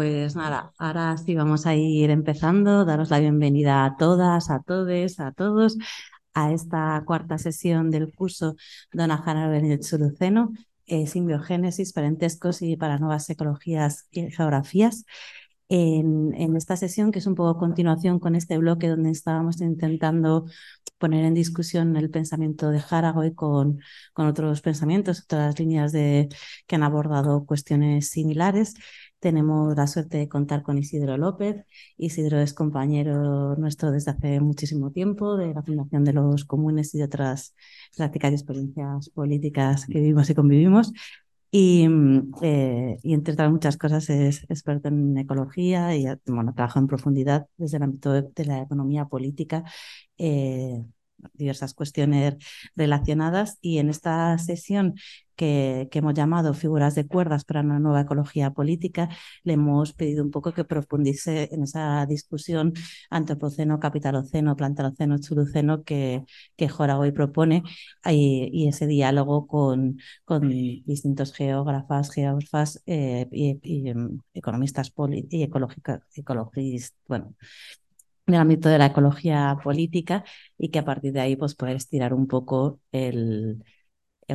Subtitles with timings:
[0.00, 2.86] Pues nada, ahora sí vamos a ir empezando.
[2.86, 5.76] Daros la bienvenida a todas, a todos, a todos
[6.32, 8.56] a esta cuarta sesión del curso
[8.94, 10.54] Dona Jara Benítez Soluceno,
[10.86, 15.04] eh, Simbiogénesis, Parentescos y para Nuevas Ecologías y Geografías.
[15.68, 20.46] En, esta sesión, que es un poco continuación con este bloque donde estábamos intentando
[20.96, 23.80] poner en discusión el pensamiento de Haragoy con,
[24.14, 26.28] con otros pensamientos, otras líneas que
[26.70, 28.74] han abordado cuestiones similares.
[29.20, 31.66] Tenemos la suerte de contar con Isidro López.
[31.98, 36.98] Isidro es compañero nuestro desde hace muchísimo tiempo de la Fundación de los Comunes y
[36.98, 37.54] de otras
[37.96, 40.92] prácticas y experiencias políticas que vivimos y convivimos.
[41.52, 41.86] Y,
[42.42, 47.46] eh, y, entre otras muchas cosas es experto en ecología y bueno, trabaja en profundidad
[47.56, 49.64] desde el ámbito de, de la economía política.
[50.16, 50.84] Eh,
[51.34, 52.36] diversas cuestiones
[52.76, 53.58] relacionadas.
[53.60, 54.94] Y en esta sesión
[55.40, 59.08] que, que, hemos llamado Figuras de cuerdas para una nueva ecología política,
[59.42, 62.74] le hemos pedido un poco que profundice en esa discusión
[63.08, 66.24] antropoceno, capitaloceno, plantaloceno, chuluceno que,
[66.56, 67.62] que Jora hoy propone
[68.04, 73.94] y, y, ese diálogo con, con distintos geógrafas, geógrafas eh, y, y,
[74.34, 74.92] economistas
[75.30, 77.34] y ecologistas, bueno,
[78.30, 80.24] en el ámbito de la ecología política
[80.58, 83.64] y que a partir de ahí pues poder estirar un poco el,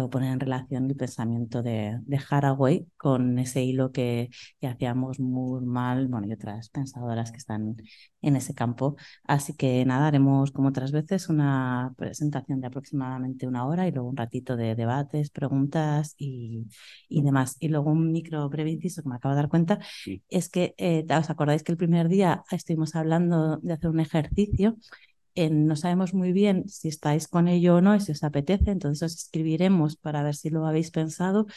[0.02, 4.30] o poner en relación el pensamiento de, de Haraway con ese hilo que,
[4.60, 7.78] que hacíamos muy mal, bueno, y otras pensadoras que están
[8.22, 8.96] en ese campo.
[9.24, 14.10] Así que nada, haremos como otras veces una presentación de aproximadamente una hora y luego
[14.10, 16.68] un ratito de debates, preguntas y,
[17.10, 17.58] y demás.
[17.60, 20.24] Y luego un micro breve inciso que me acabo de dar cuenta sí.
[20.30, 24.78] es que eh, os acordáis que el primer día estuvimos hablando de hacer un ejercicio
[25.36, 29.04] no sabemos muy bien si estáis con ello o no y si os apetece, entonces
[29.04, 31.48] os escribiremos para ver si lo habéis pensado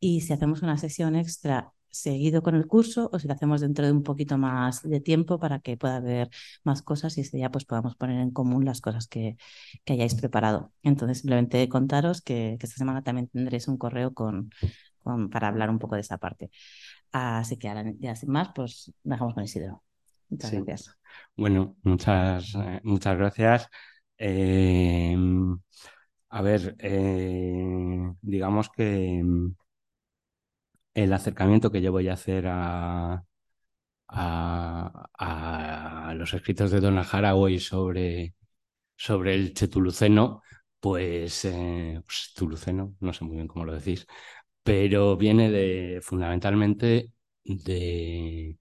[0.00, 3.84] y si hacemos una sesión extra seguido con el curso o si lo hacemos dentro
[3.86, 6.30] de un poquito más de tiempo para que pueda haber
[6.64, 9.36] más cosas y ese día pues podamos poner en común las cosas que,
[9.84, 10.72] que hayáis preparado.
[10.82, 14.50] Entonces simplemente contaros que, que, esta semana también tendréis un correo con,
[15.00, 16.50] con, para hablar un poco de esa parte.
[17.12, 19.87] Así que ahora ya sin más pues dejamos con Isidro.
[20.30, 20.58] Muchas sí.
[20.64, 20.98] gracias.
[21.36, 23.68] Bueno, muchas, eh, muchas gracias.
[24.18, 25.16] Eh,
[26.30, 29.52] a ver, eh, digamos que mm,
[30.94, 33.24] el acercamiento que yo voy a hacer a,
[34.08, 35.08] a,
[36.10, 38.34] a los escritos de Donna Haraway sobre,
[38.96, 40.42] sobre el chetuluceno,
[40.80, 44.06] pues, eh, pues, tuluceno, no sé muy bien cómo lo decís,
[44.62, 47.12] pero viene de fundamentalmente
[47.44, 48.58] de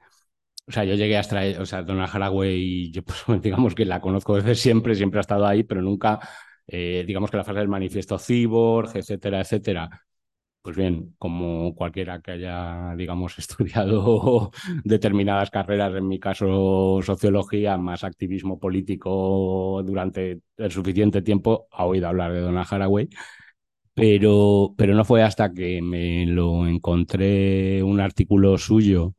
[0.67, 4.01] o sea, yo llegué a extraer, o sea, Donna Haraway, yo pues, digamos que la
[4.01, 6.19] conozco desde siempre, siempre ha estado ahí, pero nunca,
[6.67, 9.89] eh, digamos que la fase del manifiesto cyborg, etcétera, etcétera.
[10.61, 14.51] Pues bien, como cualquiera que haya, digamos, estudiado
[14.83, 22.07] determinadas carreras, en mi caso sociología, más activismo político durante el suficiente tiempo, ha oído
[22.09, 23.09] hablar de Donna Haraway.
[23.93, 29.15] Pero, pero no fue hasta que me lo encontré un artículo suyo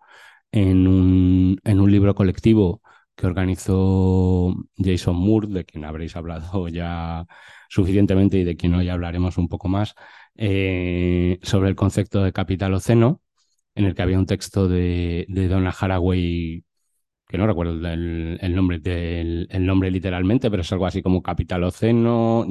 [0.52, 2.82] en un, en un libro colectivo
[3.16, 7.26] que organizó Jason Moore, de quien habréis hablado ya
[7.68, 9.94] suficientemente y de quien hoy hablaremos un poco más,
[10.36, 13.22] eh, sobre el concepto de capitaloceno,
[13.74, 16.64] en el que había un texto de, de Donna Haraway,
[17.28, 22.46] que no recuerdo el, nombre del el nombre literalmente, pero es algo así como capitaloceno,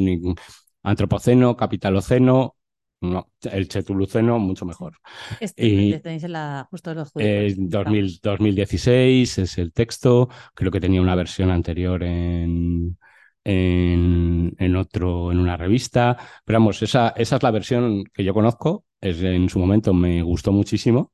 [0.83, 2.56] antropoceno, capitaloceno,
[3.01, 4.97] no, el chetuluceno mucho mejor.
[5.39, 11.01] Este, y, tenéis la, justo los eh, 2000, 2016 es el texto, creo que tenía
[11.01, 12.97] una versión anterior en,
[13.43, 18.33] en, en, otro, en una revista, pero vamos, esa, esa es la versión que yo
[18.33, 21.11] conozco, es, en su momento me gustó muchísimo.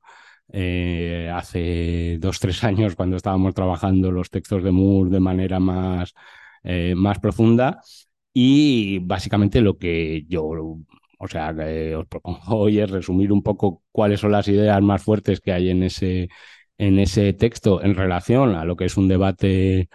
[0.52, 6.14] Eh, hace dos, tres años cuando estábamos trabajando los textos de Moore de manera más,
[6.62, 7.80] eh, más profunda.
[8.32, 10.78] Y básicamente lo que yo
[11.18, 15.02] o sea, que os propongo hoy es resumir un poco cuáles son las ideas más
[15.02, 16.28] fuertes que hay en ese,
[16.78, 19.88] en ese texto en relación a lo que es un debate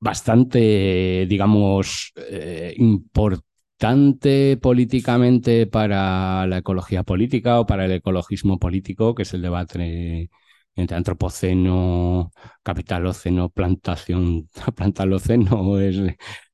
[0.00, 9.22] bastante, digamos, eh, importante políticamente para la ecología política o para el ecologismo político, que
[9.22, 10.30] es el debate
[10.76, 12.32] entre antropoceno,
[12.62, 15.96] capitaloceno, plantación, plantaloceno es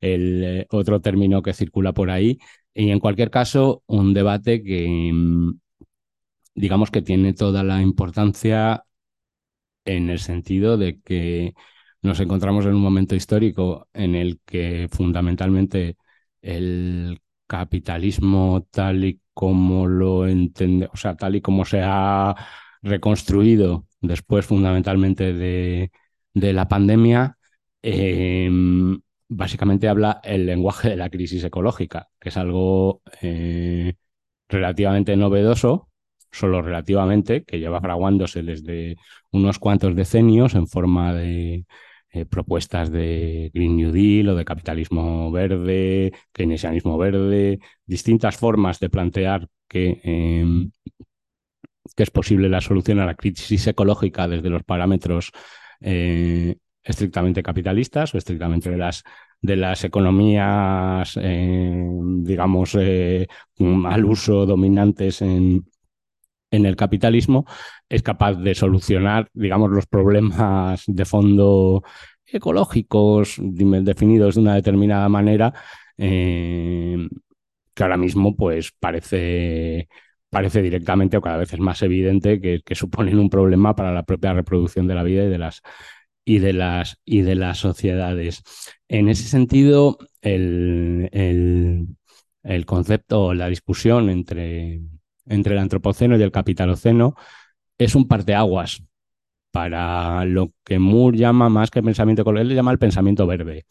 [0.00, 2.38] el eh, otro término que circula por ahí.
[2.74, 5.52] Y en cualquier caso, un debate que mm,
[6.54, 8.84] digamos que tiene toda la importancia
[9.84, 11.54] en el sentido de que
[12.02, 15.96] nos encontramos en un momento histórico en el que fundamentalmente
[16.42, 22.34] el capitalismo tal y como lo entiende, o sea, tal y como se ha
[22.82, 25.90] reconstruido después fundamentalmente de,
[26.34, 27.36] la pandemia,
[27.82, 33.94] em, básicamente habla el lenguaje de la crisis ecológica, que es algo eh,
[34.48, 35.88] relativamente novedoso,
[36.32, 38.96] solo relativamente, que lleva fraguándose desde
[39.30, 41.66] unos cuantos decenios en forma de
[42.12, 48.90] eh, propuestas de Green New Deal o de capitalismo verde, keynesianismo verde, distintas formas de
[48.90, 50.70] plantear que em,
[51.94, 55.32] que es posible la solución a la crisis ecológica desde los parámetros
[55.80, 59.02] eh, estrictamente capitalistas o estrictamente de las,
[59.40, 61.84] de las economías, eh,
[62.18, 63.26] digamos, eh,
[63.86, 65.66] al uso dominantes en,
[66.50, 67.46] en el capitalismo,
[67.88, 71.82] es capaz de solucionar, digamos, los problemas de fondo
[72.26, 75.52] ecológicos definidos de una determinada manera,
[75.96, 79.88] que ahora mismo pues parece
[80.30, 84.32] parece directamente o cada vez es más evidente que, suponen un problema para la propia
[84.32, 85.62] reproducción de la vida y de las,
[86.24, 88.42] y de las, y de las sociedades.
[88.88, 91.88] En ese sentido, el, el,
[92.42, 94.80] el concepto, la discusión entre,
[95.26, 97.16] entre el antropoceno y el capitaloceno
[97.78, 98.82] es un parteaguas
[99.50, 103.66] para lo que Moore llama más que pensamiento él le llama el pensamiento verde.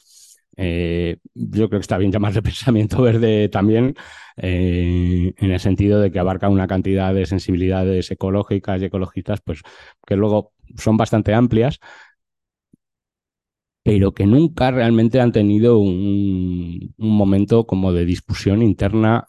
[0.62, 3.96] Eh, yo creo que está bien llamarle pensamiento verde también,
[4.38, 9.62] eh, en el sentido de que abarca una cantidad de sensibilidades ecológicas y ecologistas, pues
[10.06, 11.80] que luego son bastante amplias,
[13.84, 19.26] pero que nunca realmente han tenido un, un momento como de discusión interna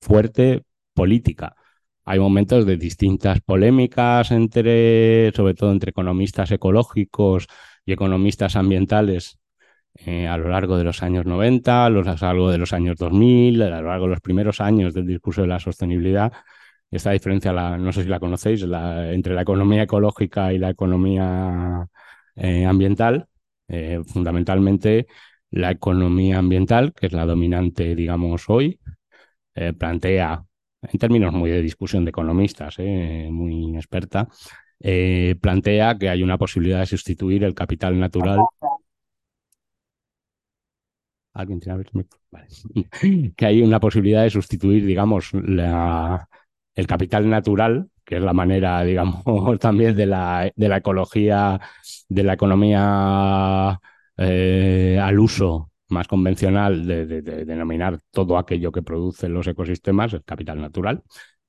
[0.00, 0.64] fuerte
[0.94, 1.56] política.
[2.04, 7.46] Hay momentos de distintas polémicas entre, sobre todo entre economistas ecológicos
[7.86, 9.38] y economistas ambientales
[9.94, 13.62] eh, a lo largo de los años 90, a lo largo de los años 2000,
[13.62, 16.32] a lo largo de los primeros años del discurso de la sostenibilidad.
[16.90, 20.70] Esta diferencia, la, no sé si la conocéis, la, entre la economía ecológica y la
[20.70, 21.86] economía
[22.36, 23.28] eh, ambiental.
[23.68, 25.06] Eh, fundamentalmente,
[25.50, 28.80] la economía ambiental, que es la dominante, digamos, hoy,
[29.78, 30.44] plantea,
[30.82, 34.28] en términos muy de discusión de economistas, muy experta,
[35.40, 38.40] plantea que hay una posibilidad de sustituir el capital natural
[41.34, 41.84] ¿Alguien tiene
[42.30, 42.46] vale.
[43.36, 46.28] que hay una posibilidad de sustituir, digamos, la,
[46.74, 51.60] el capital natural, que es la manera, digamos, también de la, de la ecología,
[52.08, 53.80] de la economía
[54.16, 60.24] eh, al uso más convencional de, de, denominar todo aquello que producen los ecosistemas, el
[60.24, 61.02] capital natural,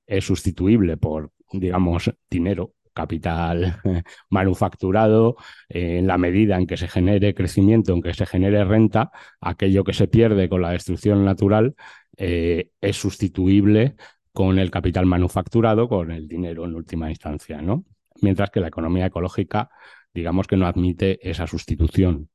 [0.06, 3.80] es sustituible por, digamos, dinero capital
[4.30, 5.36] manufacturado,
[5.68, 9.10] eh, en la medida en que se genere crecimiento, en que se genere renta,
[9.40, 11.74] aquello que se pierde con la destrucción natural
[12.16, 13.96] eh, es sustituible
[14.32, 17.84] con el capital manufacturado, con el dinero en última instancia, ¿no?
[18.22, 19.70] Mientras que la economía ecológica,
[20.12, 22.30] digamos que no admite esa sustitución,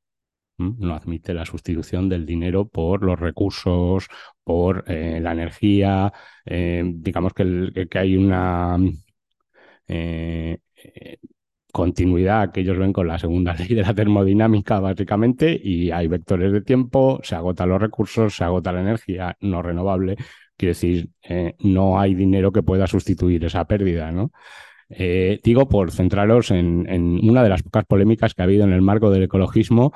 [0.58, 4.08] no admite la sustitución del dinero por los recursos,
[4.44, 6.12] por eh, la energía,
[6.44, 8.76] digamos que, que, hay una
[9.88, 11.18] eh, eh,
[11.72, 16.52] continuidad que ellos ven con la segunda ley de la termodinámica, básicamente, y hay vectores
[16.52, 20.16] de tiempo, se agotan los recursos, se agota la energía no renovable.
[20.56, 24.32] Quiero decir, eh, no hay dinero que pueda sustituir esa pérdida, ¿no?
[25.44, 26.84] digo, por centraros en,
[27.22, 29.92] una de las pocas polémicas que ha habido en el marco del ecologismo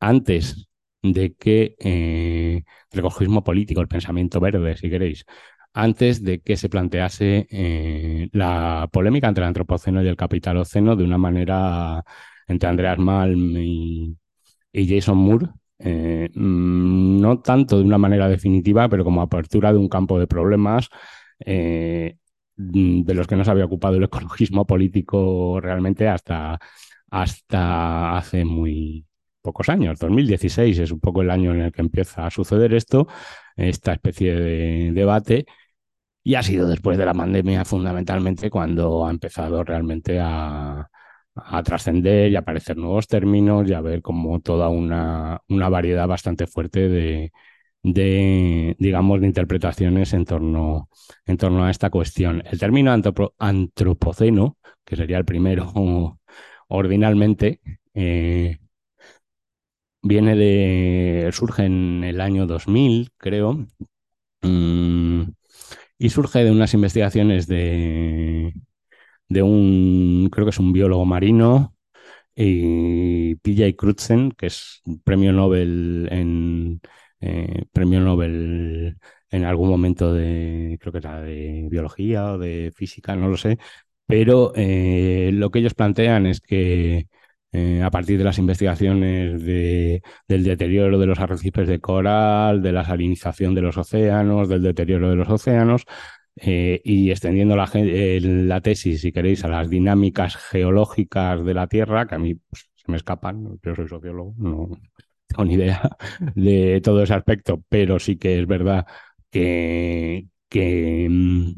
[0.00, 0.66] antes
[1.02, 5.26] de que el ecologismo político, el pensamiento verde, si queréis,
[5.72, 11.04] antes de que se plantease eh, la polémica entre el antropoceno y el capitaloceno de
[11.04, 12.04] una manera
[12.48, 14.16] entre Andreas Malm y,
[14.72, 15.48] Jason Moore,
[15.78, 20.26] eh, mm, no tanto de una manera definitiva, pero como apertura de un campo de
[20.26, 20.88] problemas
[21.40, 22.16] eh,
[22.56, 26.58] mm, de los que no se había ocupado el ecologismo político realmente hasta,
[27.10, 29.06] hasta hace muy
[29.42, 29.98] pocos años.
[29.98, 33.08] 2016 es un poco el año en el que empieza a suceder esto,
[33.56, 35.46] esta especie de debate.
[36.22, 40.88] Y ha sido después de la pandemia fundamentalmente cuando ha empezado realmente a,
[41.64, 46.46] trascender y a aparecer nuevos términos y a ver como toda una, una variedad bastante
[46.46, 47.32] fuerte de,
[48.78, 50.88] digamos, de interpretaciones en torno,
[51.26, 52.42] en torno a esta cuestión.
[52.46, 52.92] El término
[53.38, 55.72] antropoceno, que sería el primero
[56.68, 57.60] ordinalmente,
[57.94, 58.58] eh,
[60.02, 63.66] viene de, surge en el año 2000, creo,
[64.42, 65.22] mm,
[66.00, 68.54] y surge de unas investigaciones de,
[69.28, 71.74] de un, creo que es un biólogo marino,
[72.34, 76.80] y PJ Crutzen, que es premio Nobel en
[77.20, 78.96] eh, premio Nobel
[79.30, 83.58] en algún momento de, creo que era de biología o de física, no lo sé,
[84.06, 87.08] pero eh, lo que ellos plantean es que
[87.52, 92.72] eh, a partir de las investigaciones de, del deterioro de los arrecifes de coral, de
[92.72, 95.84] la salinización de los océanos, del deterioro de los océanos,
[96.42, 102.14] y extendiendo la, la, tesis, si queréis, a las dinámicas geológicas de la Tierra, que
[102.14, 104.70] a mí pues, se me escapan, yo soy sociólogo, no,
[105.30, 105.96] tengo ni idea
[106.34, 108.86] de todo ese aspecto, pero sí que es verdad
[109.30, 111.52] que, que, mm,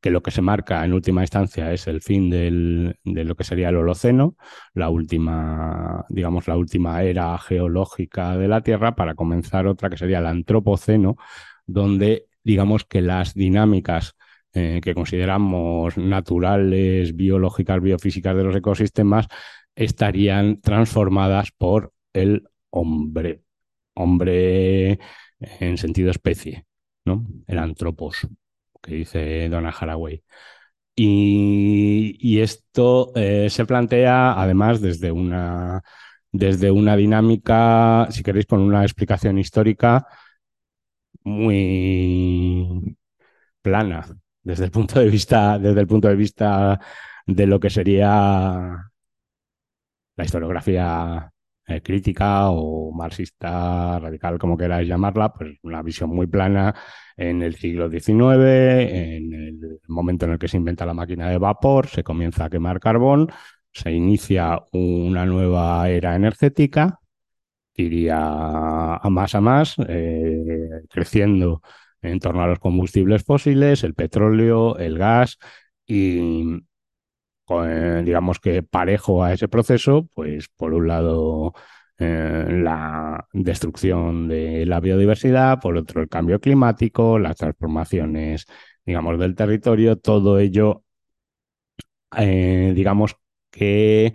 [0.00, 3.44] que lo que se marca en última instancia es el fin del, de lo que
[3.44, 4.36] sería el Holoceno,
[4.74, 10.18] la última, digamos, la última era geológica de la Tierra, para comenzar otra que sería
[10.18, 11.16] el Antropoceno,
[11.66, 14.16] donde digamos que las dinámicas
[14.52, 19.28] eh, que consideramos naturales, biológicas, biofísicas de los ecosistemas,
[19.76, 23.42] estarían transformadas por el hombre,
[23.94, 24.98] hombre
[25.38, 26.66] en sentido especie,
[27.04, 27.26] ¿no?
[27.46, 28.26] El antropos,
[28.82, 30.22] que dice Donna Haraway.
[30.96, 35.82] Y, esto eh, se plantea además desde una,
[36.32, 40.06] desde una dinámica, si queréis, con una explicación histórica
[41.24, 42.96] muy
[43.62, 44.06] plana,
[44.42, 46.80] desde el punto de vista, desde el punto de vista
[47.26, 48.90] de lo que sería
[50.16, 51.30] la historiografía
[51.66, 56.74] eh, crítica o marxista, radical, como queráis llamarla, pues una visión muy plana
[57.20, 61.36] en el siglo XIX, en el momento en el que se inventa la máquina de
[61.36, 63.30] vapor, se comienza a quemar carbón,
[63.72, 67.00] se inicia una nueva era energética,
[67.74, 68.16] iría
[68.96, 71.60] a más a más, eh, creciendo
[72.00, 75.36] en torno a los combustibles fósiles, el petróleo, el gas
[75.86, 76.62] y,
[78.02, 81.52] digamos que parejo a ese proceso, pues por un lado
[82.00, 88.46] eh, la destrucción de la biodiversidad, por otro el cambio climático, las transformaciones,
[88.84, 90.82] digamos, del territorio, todo ello,
[92.16, 93.16] eh, digamos
[93.50, 94.14] que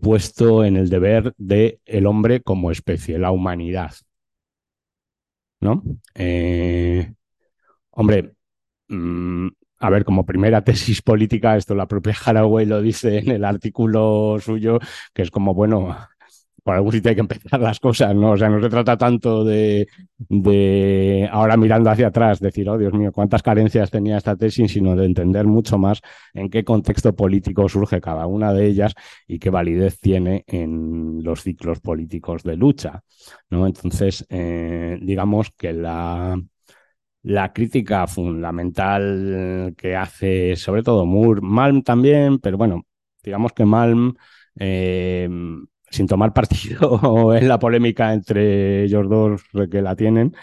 [0.00, 3.92] puesto en el deber del el hombre como especie, la humanidad.
[5.60, 5.82] ¿No?
[7.90, 8.32] hombre,
[8.88, 9.48] mm,
[9.80, 14.38] a ver, como primera tesis política, esto la propia Haraway lo dice en el artículo
[14.40, 14.78] suyo,
[15.14, 15.96] que es como, bueno,
[16.62, 18.32] por algún sitio hay que empezar las cosas, ¿no?
[18.32, 19.88] O sea, no se trata tanto de,
[20.18, 24.96] de ahora mirando hacia atrás, decir, oh Dios mío, cuántas carencias tenía esta tesis, sino
[24.96, 26.00] de entender mucho más
[26.34, 28.94] en qué contexto político surge cada una de ellas
[29.26, 33.02] y qué validez tiene en los ciclos políticos de lucha,
[33.50, 33.66] ¿no?
[33.66, 36.36] Entonces, eh, digamos que la
[37.22, 42.86] la crítica fundamental que hace sobre todo Moore, Malm también, pero bueno,
[43.22, 44.14] digamos que Malm,
[44.58, 45.28] eh,
[45.90, 50.34] sin tomar partido en la polémica entre ellos dos que la tienen,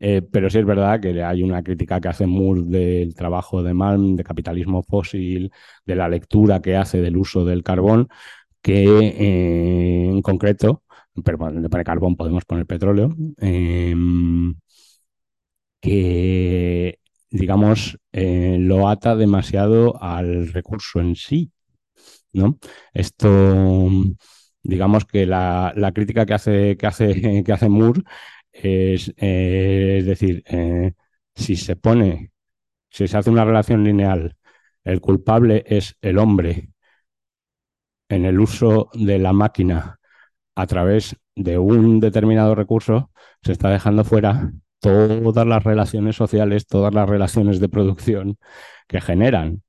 [0.00, 3.74] eh, pero sí es verdad que hay una crítica que hace Moore del trabajo de
[3.74, 5.52] Malm, de capitalismo fósil,
[5.86, 8.08] de la lectura que hace del uso del carbón,
[8.62, 10.82] que eh, en concreto,
[11.24, 13.14] pero bueno, carbón podemos poner petróleo,
[15.80, 16.98] que,
[17.30, 21.52] digamos, eh, lo ata demasiado al recurso en sí.
[22.32, 22.58] ¿no?
[22.94, 23.88] Esto,
[24.62, 28.02] digamos que la, crítica que hace, que hace, que hace Moore
[28.52, 30.92] es, eh, decir, eh,
[31.34, 32.32] si se pone,
[32.90, 34.36] si se hace una relación lineal,
[34.84, 36.70] el culpable es el hombre
[38.08, 40.00] en el uso de la máquina
[40.54, 43.10] a través de un determinado recurso,
[43.42, 48.38] se está dejando fuera todas las relaciones sociales, todas las relaciones de producción
[48.88, 49.62] que generan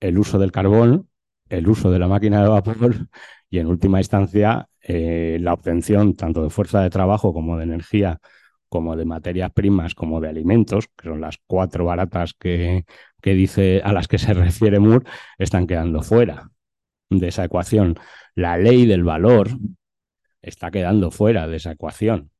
[0.00, 1.08] el uso del carbón,
[1.52, 3.08] el uso de la máquina de vapor
[3.50, 8.20] y en última instancia eh, la obtención tanto de fuerza de trabajo como de energía,
[8.68, 12.84] como de materias primas, como de alimentos, que son las cuatro baratas que,
[13.20, 15.06] que dice a las que se refiere Moore,
[15.38, 16.50] están quedando fuera
[17.10, 17.96] de esa ecuación.
[18.34, 19.50] La ley del valor
[20.40, 22.31] está quedando fuera de esa ecuación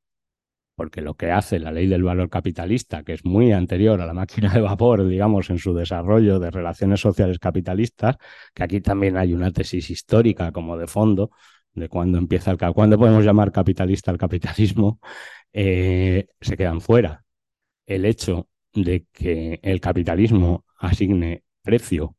[0.75, 4.13] porque lo que hace la ley del valor capitalista, que es muy anterior a la
[4.13, 8.17] máquina de vapor, digamos, en su desarrollo de relaciones sociales capitalistas,
[8.53, 11.31] que aquí también hay una tesis histórica como de fondo,
[11.73, 14.99] de cuándo empieza el cuándo podemos llamar capitalista al capitalismo,
[15.53, 17.23] eh, se quedan fuera.
[17.85, 22.15] El hecho de que el capitalismo asigne precio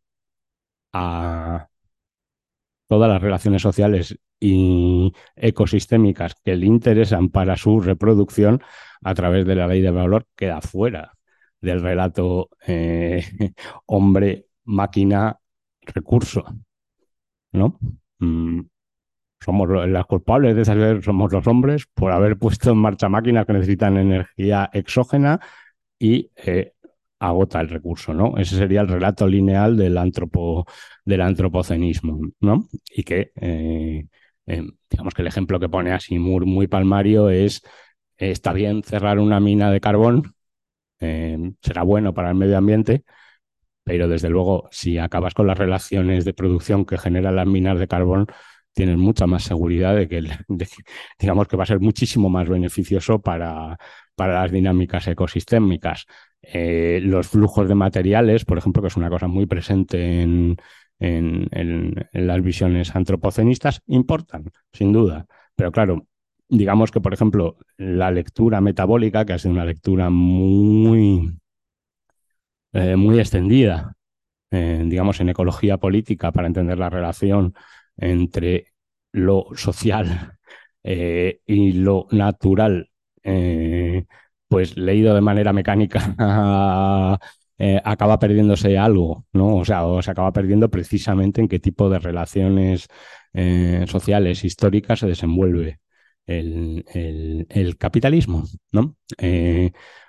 [0.93, 1.69] a
[2.89, 8.63] todas las relaciones sociales y ecosistémicas que le interesan para su reproducción
[9.03, 11.13] a través de la ley de valor queda fuera
[11.65, 13.25] del relato eh,
[13.87, 15.39] hombre, máquina,
[15.83, 16.45] recurso.
[17.53, 17.79] ¿No?
[18.19, 18.63] Mm,
[19.41, 23.53] somos las culpables de saber, somos los hombres por haber puesto en marcha máquinas que
[23.53, 25.41] necesitan energía exógena
[25.99, 26.74] y eh,
[27.29, 28.37] agota el recurso, ¿no?
[28.37, 30.67] Ese sería el relato lineal del, antropo,
[31.05, 32.69] del antropocenismo, ¿no?
[32.91, 34.07] Y que, eh,
[34.91, 37.63] digamos que el ejemplo que pone así muy palmario es,
[38.17, 40.35] está bien cerrar una mina de carbón,
[40.99, 43.05] será bueno para el medio ambiente,
[43.85, 47.87] pero desde luego, si acabas con las relaciones de producción que generan las minas de
[47.87, 48.27] carbón,
[48.73, 50.23] tienes mucha más seguridad de que,
[51.19, 53.79] digamos que va a ser muchísimo más beneficioso para,
[54.15, 56.07] para las dinámicas ecosistémicas.
[56.53, 60.57] Eh, los flujos de materiales, por ejemplo, que es una cosa muy presente en,
[60.99, 65.27] en, las visiones antropocenistas, importan, sin duda.
[65.57, 66.07] Pero claro,
[66.49, 71.39] digamos que, por ejemplo, la lectura metabólica, que ha sido una lectura muy
[72.73, 73.95] eh, muy extendida,
[74.51, 77.55] eh, digamos, en ecología política para entender la relación
[77.97, 78.73] entre
[79.13, 80.39] lo social
[80.87, 82.91] y lo natural,
[84.55, 86.15] pues leído de manera mecánica
[87.85, 89.57] acaba perdiéndose algo, ¿no?
[89.57, 92.89] O sea, o se acaba perdiendo precisamente en qué tipo de relaciones
[93.87, 95.81] sociales históricas se desenvuelve
[96.27, 96.85] el,
[97.49, 98.97] el capitalismo, ¿no?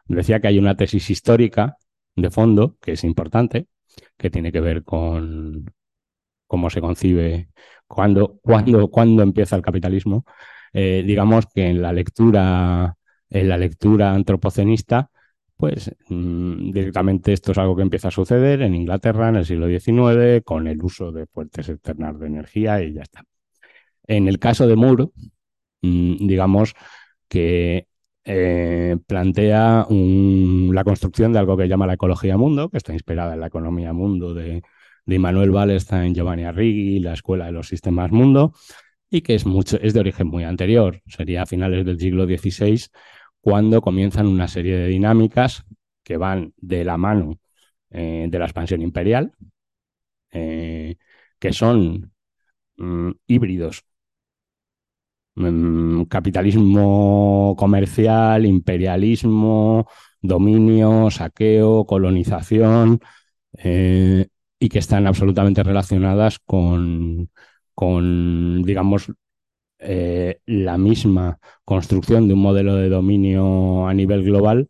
[0.08, 1.78] decía que hay una tesis histórica
[2.16, 3.68] de fondo, que es importante,
[4.18, 5.66] que tiene que ver con
[6.48, 7.50] cómo se concibe,
[7.88, 10.26] cuándo, cuándo, cuándo empieza el capitalismo.
[10.74, 12.96] Eh, digamos que en la lectura,
[13.30, 15.10] en la lectura antropocenista,
[15.58, 19.68] pues mm, directamente esto es algo que empieza a suceder en Inglaterra en el siglo
[19.68, 23.24] XIX con el uso de fuentes externas de energía y ya está.
[24.08, 25.08] En el caso de Moore,
[25.82, 26.74] mm, digamos
[27.28, 27.88] que
[28.26, 33.40] eh, plantea la construcción de algo que llama la ecología mundo, que está inspirada en
[33.40, 34.64] la economía mundo de,
[35.06, 38.54] de Immanuel Wallerstein, Giovanni Arrighi, la Escuela de los Sistemas Mundo,
[39.10, 42.88] y que es, mucho, es de origen muy anterior, sería a finales del siglo XVI,
[43.46, 45.66] cuando comienzan una serie de dinámicas
[46.04, 47.40] que van de la mano
[47.92, 49.34] eh, de la expansión imperial,
[50.32, 50.96] eh,
[51.40, 52.12] que son
[52.78, 53.86] mm, híbridos.
[55.36, 59.88] Mm, capitalismo comercial, imperialismo,
[60.22, 63.00] dominio, saqueo, colonización,
[63.58, 64.28] eh,
[64.60, 67.30] y que están absolutamente relacionadas con,
[67.76, 69.12] con digamos,
[69.80, 74.70] eh, la misma construcción de un modelo de dominio a nivel global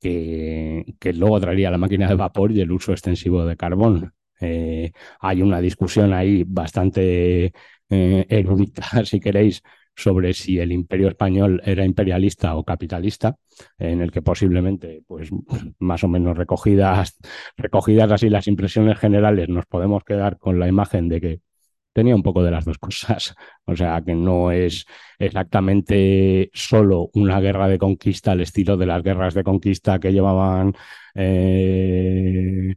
[0.00, 4.12] que, luego traería la máquina de vapor y el uso extensivo de carbón.
[4.40, 7.52] Eh, hay una discusión ahí bastante
[7.88, 9.62] erudita, si queréis,
[9.96, 13.36] sobre si el imperio español era imperialista o capitalista,
[13.78, 15.30] en el que posiblemente, pues
[15.78, 17.18] más o menos recogidas,
[17.56, 21.40] recogidas así las impresiones generales, nos podemos quedar con la imagen de que
[21.94, 23.34] tenía un poco de las dos cosas.
[23.64, 24.86] O sea, que no es
[25.18, 30.74] exactamente solo una guerra de conquista al estilo de las guerras de conquista que llevaban
[31.14, 32.74] eh,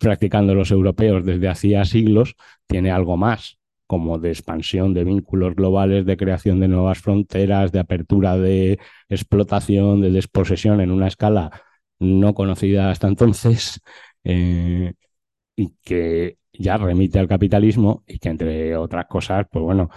[0.00, 2.34] practicando los europeos desde hacía siglos,
[2.66, 7.78] tiene algo más como de expansión de vínculos globales, de creación de nuevas fronteras, de
[7.78, 11.52] apertura de explotación, de desposesión en una escala
[11.98, 13.80] no conocida hasta entonces,
[14.24, 14.92] eh,
[15.56, 19.90] y que ya remite al capitalismo y que entre otras cosas, pues bueno,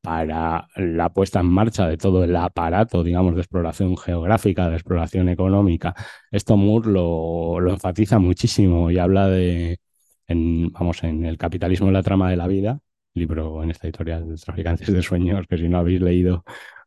[0.00, 5.28] para la puesta en marcha de todo el aparato, digamos, de exploración geográfica, de exploración
[5.28, 5.94] económica,
[6.30, 9.80] esto Moore lo, lo enfatiza muchísimo y habla de,
[10.28, 12.78] en, vamos, en el capitalismo en la trama de la vida,
[13.14, 16.44] libro en esta editorial, Traficantes de Sueños, que si no habéis leído,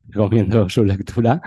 [0.08, 1.42] recomiendo su lectura,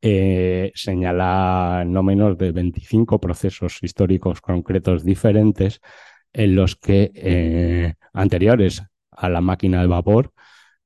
[0.00, 5.80] eh, señala no menos de 25 procesos históricos concretos diferentes
[6.38, 10.32] en los que, eh, anteriores a la máquina de vapor,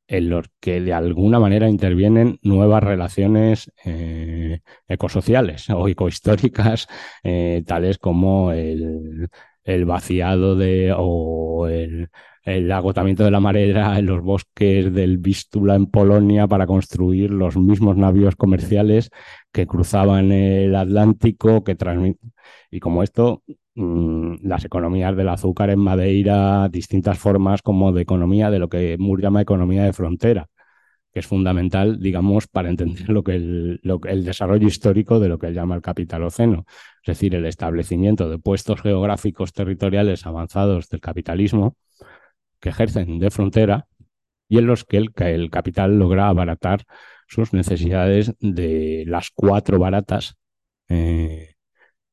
[0.09, 6.89] en los que de alguna manera intervienen nuevas relaciones eh, ecosociales o ecohistóricas,
[7.67, 9.29] tales como el,
[9.65, 12.09] el vaciado de o el
[12.45, 17.57] el agotamiento de la madera en los bosques del Vístula en Polonia para construir los
[17.57, 19.11] mismos navíos comerciales
[19.53, 21.77] que cruzaban el Atlántico, que
[22.71, 23.43] Y como esto,
[23.75, 28.97] mm, las economías del azúcar en Madeira, distintas formas como de economía, de lo que
[28.99, 30.49] Moore llama economía de frontera,
[31.13, 35.49] que es fundamental, digamos, para entender lo que el, el desarrollo histórico de lo que
[35.49, 36.65] él llama el capitaloceno,
[37.03, 41.77] es decir, el establecimiento de puestos geográficos territoriales avanzados del capitalismo
[42.63, 43.89] que ejercen de frontera
[44.49, 46.85] y en los que el, capital logra abaratar
[47.27, 50.37] sus necesidades de las cuatro baratas,
[50.89, 51.55] eh,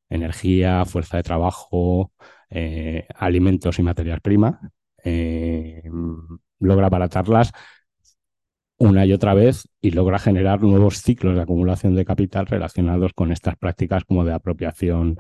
[0.10, 2.12] energía, fuerza de trabajo,
[2.50, 4.56] eh, alimentos y materias primas,
[5.04, 5.84] eh,
[6.60, 7.52] logra abaratarlas
[8.78, 13.32] una y otra vez y logra generar nuevos ciclos de acumulación de capital relacionados con
[13.32, 15.18] estas prácticas como de apropiación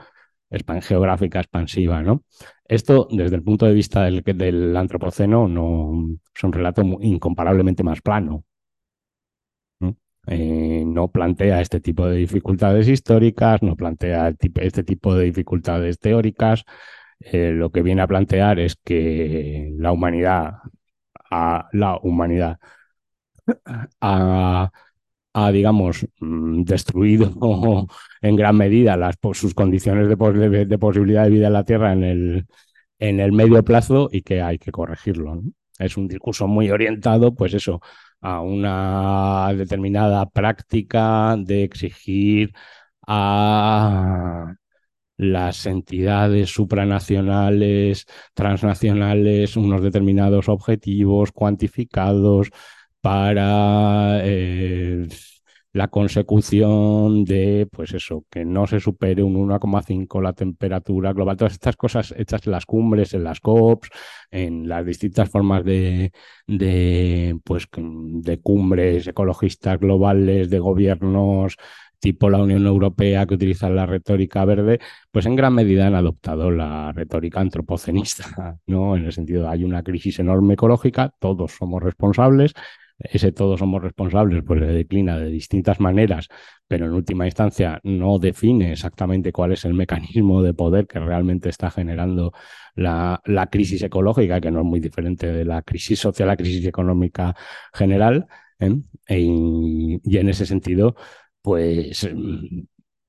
[0.81, 2.01] geográfica expansiva.
[2.01, 2.23] ¿no?
[2.65, 8.43] Esto, desde el punto de vista del, antropoceno, no, es un relato incomparablemente más plano.
[10.27, 11.07] Eh, ¿no?
[11.07, 16.65] plantea este tipo de dificultades históricas, no plantea este tipo de dificultades teóricas.
[17.19, 20.53] Eh, lo que viene a plantear es que la humanidad,
[21.31, 22.59] a, la humanidad
[25.33, 27.31] ha, digamos, mm, destruido
[28.21, 32.03] en gran medida las, sus condiciones de, de, posibilidad de vida en la Tierra en
[32.03, 32.45] el,
[32.99, 35.41] en el medio plazo y que hay que corregirlo.
[35.77, 37.81] Es un discurso muy orientado, pues eso,
[38.21, 42.53] a una determinada práctica de exigir
[43.07, 44.53] a
[45.17, 52.49] las entidades supranacionales, transnacionales, unos determinados objetivos cuantificados
[53.01, 55.07] para eh,
[55.73, 61.53] la consecución de, pues eso, que no se supere un 1,5 la temperatura global, todas
[61.53, 63.89] estas cosas hechas en las cumbres, en las COPs,
[64.31, 66.11] en las distintas formas de,
[67.43, 71.55] pues, de cumbres ecologistas globales, de gobiernos
[71.99, 74.79] tipo la Unión Europea que utiliza la retórica verde,
[75.11, 78.95] pues en gran medida han adoptado la retórica antropocenista, ¿no?
[78.95, 82.53] En el sentido de hay una crisis enorme ecológica, todos somos responsables,
[82.99, 86.27] ese todos somos responsables, pues le declina de distintas maneras,
[86.67, 91.49] pero en última instancia no define exactamente cuál es el mecanismo de poder que realmente
[91.49, 92.33] está generando
[92.75, 96.65] la, la crisis ecológica, que no es muy diferente de la crisis social, la crisis
[96.65, 97.35] económica
[97.73, 98.27] general.
[98.59, 98.75] ¿eh?
[99.07, 100.95] E, y en ese sentido,
[101.41, 102.07] pues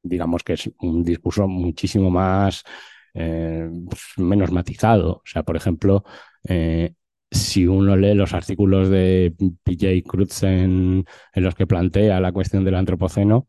[0.02, 2.64] digamos que es un discurso muchísimo más
[3.14, 5.16] eh, pues, menos matizado.
[5.16, 6.04] O sea, por ejemplo,
[6.44, 6.94] eh,
[7.30, 12.74] si uno lee los artículos de PJ Crutzen en los que plantea la cuestión del
[12.74, 13.48] antropoceno,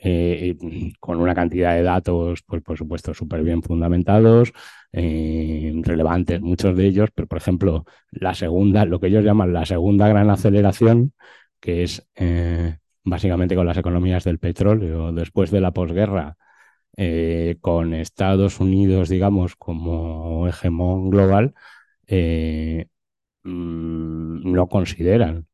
[0.00, 0.56] eh,
[1.00, 4.52] con una cantidad de datos, pues por supuesto, súper bien fundamentados,
[4.92, 9.66] eh, relevantes, muchos de ellos, pero por ejemplo, la segunda, lo que ellos llaman la
[9.66, 11.14] segunda gran aceleración,
[11.60, 16.36] que es eh, básicamente con las economías del petróleo después de la posguerra,
[17.60, 21.54] con Estados Unidos, digamos, como hegemón global,
[23.44, 25.46] Mm, no consideran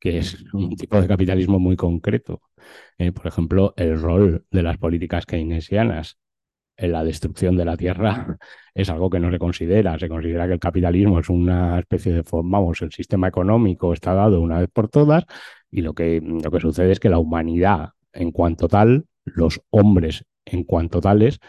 [0.00, 2.42] que es un tipo de capitalismo muy concreto.
[2.98, 6.18] Eh, por ejemplo, el rol de las políticas keynesianas
[6.76, 8.38] en la destrucción de la tierra
[8.74, 9.98] es algo que no se considera.
[9.98, 14.40] Se considera que el capitalismo es una especie de, vamos, el sistema económico está dado
[14.40, 15.24] una vez por todas
[15.70, 20.24] y lo que, lo que sucede es que la humanidad en cuanto tal, los hombres
[20.44, 21.40] en cuanto tales,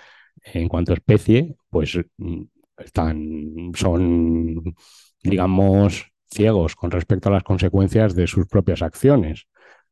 [0.44, 2.42] en cuanto especie, pues mm,
[2.78, 4.76] están, son
[5.24, 9.48] digamos, ciegos con respecto a las consecuencias de sus propias acciones,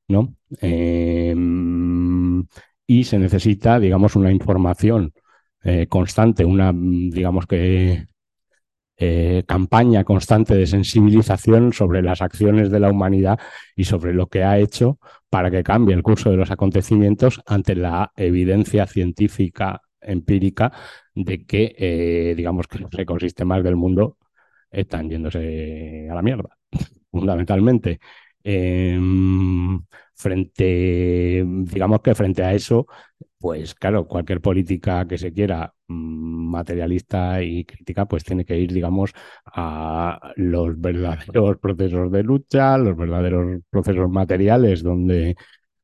[0.07, 0.35] ¿no?
[0.61, 2.45] Em,
[2.87, 5.13] y se necesita, digamos, una información
[5.63, 8.05] eh, constante, una, digamos que,
[8.99, 13.39] eh, campaña constante de sensibilización sobre las acciones de la humanidad
[13.75, 14.97] y sobre lo que ha hecho
[15.29, 20.71] para que cambie el curso de los acontecimientos ante la evidencia científica empírica
[21.13, 24.17] de que, eh, digamos, que los ecosistemas del mundo
[24.81, 26.57] están yéndose a la mierda,
[27.11, 27.99] fundamentalmente.
[28.43, 29.81] Em,
[30.15, 32.87] frente, digamos que frente a eso,
[33.39, 38.71] pues claro, cualquier política que se quiera mm, materialista y crítica, pues tiene que ir,
[38.73, 39.11] digamos,
[39.45, 45.35] a los verdaderos procesos de lucha, los verdaderos procesos materiales donde,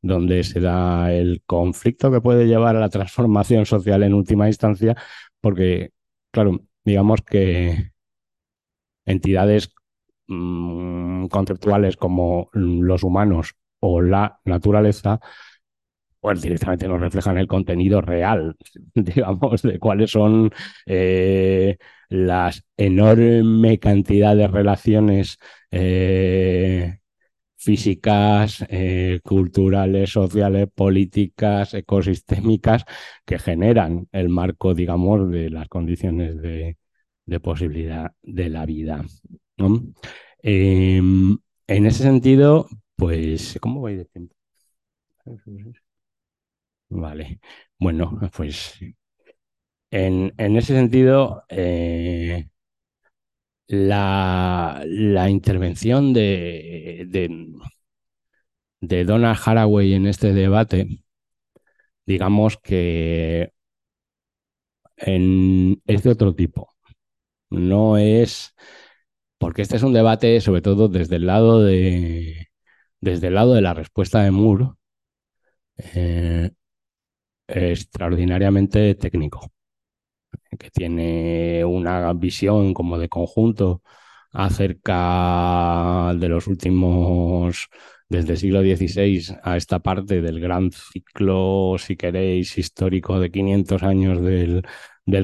[0.02, 4.96] donde se da el conflicto que puede llevar a la transformación social en última instancia,
[5.42, 5.92] porque,
[6.32, 7.93] claro, digamos que
[9.06, 9.74] entidades
[10.28, 15.20] mm, conceptuales como los humanos o la naturaleza,
[16.24, 18.56] pues directamente nos reflejan el contenido real,
[18.96, 20.52] digamos, de cuáles son
[20.86, 21.78] eh,
[22.10, 25.38] las enorme cantidad de relaciones
[25.72, 27.00] eh,
[27.58, 32.86] físicas, eh, culturales, sociales, políticas, ecosistémicas,
[33.26, 36.78] que generan el marco, digamos, de las condiciones de,
[37.40, 39.04] posibilidad de la vida.
[40.42, 44.36] Em, en ese sentido, pues, ¿cómo voy de tiempo?
[46.90, 47.40] Vale,
[47.80, 48.80] bueno, pues
[49.92, 52.48] en, ese sentido, eh,
[53.68, 54.84] la,
[55.30, 57.06] intervención de,
[58.82, 61.00] de, Donna Haraway en este debate,
[62.06, 63.52] digamos que
[64.98, 66.73] es de otro tipo.
[67.54, 68.56] No es,
[69.38, 72.50] porque este es un debate sobre todo desde el lado de,
[73.02, 74.70] desde el lado de la respuesta de Moore,
[75.78, 76.52] eh,
[77.48, 79.52] extraordinariamente técnico
[80.58, 83.82] que tiene una visión como de conjunto
[84.32, 87.70] acerca de los últimos,
[88.10, 93.84] desde el siglo XVI a esta parte del gran ciclo, si queréis, histórico de 500
[93.84, 94.64] años del,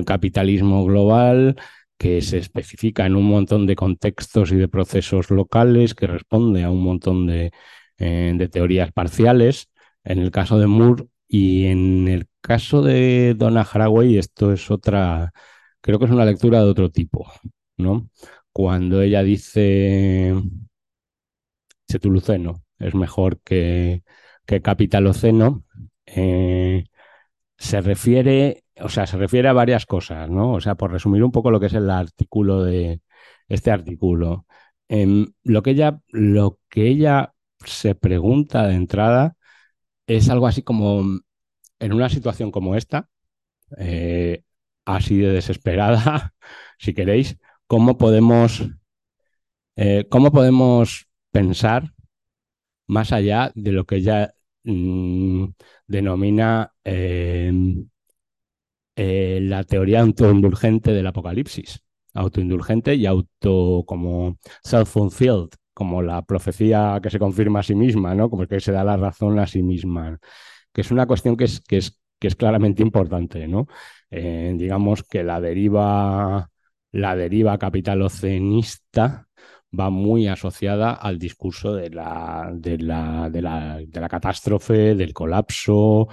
[0.06, 1.56] capitalismo global,
[2.00, 6.72] que se especifica en un montón de contextos y de procesos locales, que responde a
[6.72, 7.52] un montón de,
[8.00, 9.70] eh, de teorías parciales.
[10.04, 15.34] En el caso de Moore, y en el caso de Donna Haraway, esto es otra,
[15.82, 17.32] creo que es una lectura de otro tipo,
[17.78, 18.10] ¿no?
[18.54, 20.34] Cuando ella dice
[21.90, 24.04] Cetuluceno es mejor que,
[24.46, 25.66] que Capitaloceno,
[26.06, 26.86] eh,
[27.58, 30.54] se refiere, o sea, se refiere a varias cosas, ¿no?
[30.54, 33.02] O sea, por resumir un poco lo que es el artículo de
[33.48, 34.46] este artículo.
[34.88, 37.34] Em, lo, que ella, lo que ella
[37.66, 39.36] se pregunta de entrada
[40.08, 41.04] es algo así como,
[41.80, 43.10] en una situación como esta,
[43.78, 44.44] eh,
[44.86, 46.34] así de desesperada,
[46.80, 47.38] si queréis,
[47.68, 48.70] ¿cómo podemos,
[49.76, 51.94] eh, cómo podemos pensar
[52.88, 55.46] más allá de lo que ella mm,
[55.88, 56.74] denomina
[59.02, 61.82] eh, la teoría autoindulgente del apocalipsis?
[62.14, 68.30] Autoindulgente y auto como self-fulfilled, como la profecía que se confirma a sí misma, ¿no?
[68.30, 70.20] Como que se da la razón a sí misma,
[70.74, 73.68] que es una cuestión que es, que es, que es claramente importante, ¿no?
[74.12, 76.50] Eh, digamos que la deriva,
[76.92, 79.30] la deriva capitalocenista
[79.78, 86.08] va muy asociada al discurso de la, de la, de la, catástrofe, del colapso,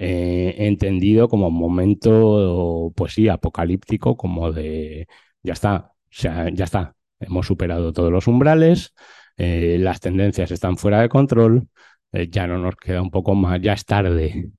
[0.00, 5.08] eh, entendido como momento, pues sí, apocalíptico, como de,
[5.42, 8.94] ya está, o sea, ya está, hemos superado todos los umbrales,
[9.36, 11.68] eh, las tendencias están fuera de control,
[12.12, 14.52] eh, ya no nos queda un poco más, ya es tarde.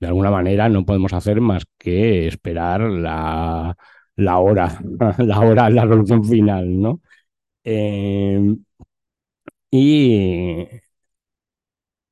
[0.00, 3.76] De alguna manera no podemos hacer más que esperar la,
[4.16, 4.80] hora,
[5.18, 7.00] la hora, la resolución final, ¿no?
[9.70, 10.66] Y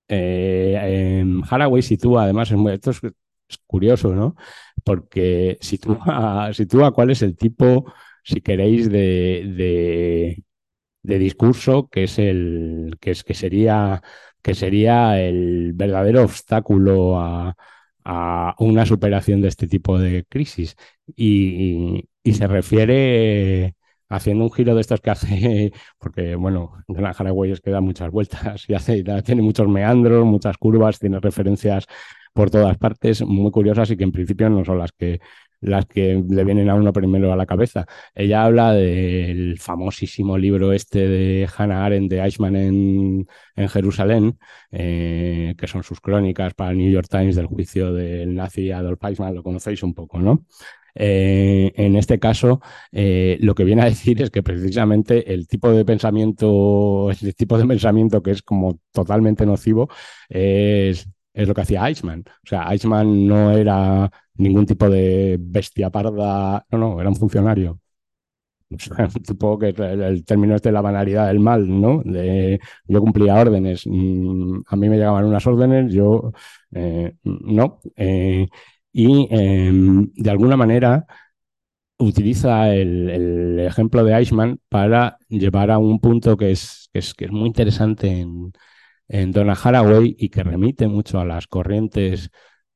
[0.08, 3.00] eh, Haraway sitúa, además, esto es,
[3.66, 4.36] curioso, ¿no?
[4.84, 7.86] Porque sitúa, sitúa cuál es el tipo
[8.28, 10.42] si queréis, de,
[11.02, 14.02] discurso, que es el es, que, sería,
[14.42, 17.56] que sería el verdadero obstáculo a,
[18.58, 20.76] una superación de este tipo de crisis.
[21.16, 23.74] Y, se refiere
[24.08, 28.10] haciendo un giro de estos que hace, porque bueno, Gran Haraway es que da muchas
[28.10, 31.86] vueltas y hace, tiene muchos meandros, muchas curvas, tiene referencias
[32.32, 35.20] por todas partes muy curiosas y que en principio no son las que
[35.60, 37.86] las que le vienen a uno primero a la cabeza.
[38.14, 43.26] Ella habla del famosísimo libro este de Hannah Arendt de Eichmann en,
[43.68, 44.38] Jerusalén,
[44.70, 49.02] eh, que son sus crónicas para el New York Times del juicio del nazi Adolf
[49.02, 50.44] Eichmann, lo conocéis un poco, ¿no?
[50.94, 52.60] Eh, en este caso,
[52.92, 57.58] eh, lo que viene a decir es que precisamente el tipo de pensamiento, el tipo
[57.58, 59.88] de pensamiento que es como totalmente nocivo,
[60.28, 62.24] es, lo que hacía Eichmann.
[62.26, 67.80] O sea, Eichmann no era ningún tipo de bestia parda, no, no, era un funcionario.
[69.26, 72.02] Supongo que el, término este de la banalidad del mal, ¿no?
[72.86, 76.32] Yo cumplía órdenes, mm, a mí me llegaban unas órdenes, yo
[76.72, 77.80] eh, no.
[78.92, 81.06] Y em, de alguna manera
[81.98, 87.26] utiliza el, ejemplo de Eichmann para llevar a un punto que es, que es, que
[87.26, 88.52] es muy interesante en,
[89.08, 92.30] en Donna Haraway y que remite mucho a las corrientes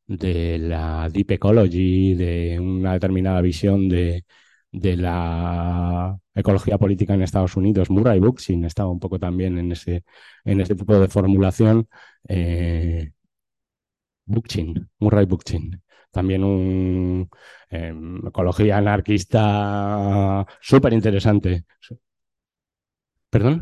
[0.07, 4.25] de la deep ecology, de una determinada visión de,
[4.73, 7.91] la ecología política en Estados Unidos.
[7.91, 10.05] Murray Bookchin estaba un poco también en ese,
[10.45, 11.89] en ese tipo de formulación.
[12.29, 13.13] Eh,
[14.99, 15.82] Murray Bookchin.
[16.13, 17.29] También un
[17.71, 21.65] em, ecología anarquista súper interesante.
[23.33, 23.57] ¿Perdón?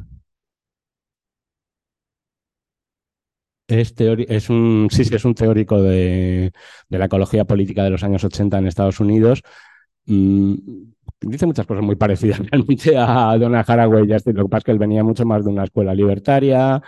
[3.70, 6.52] es, es un, sí, sí, es un teórico de,
[6.88, 9.42] la ecología política de los años 80 en Estados Unidos.
[10.06, 10.54] Mm,
[11.20, 14.06] dice muchas cosas muy parecidas realmente a Donna Haraway.
[14.06, 16.82] Ya lo que pasa es que él venía mucho más de una escuela libertaria,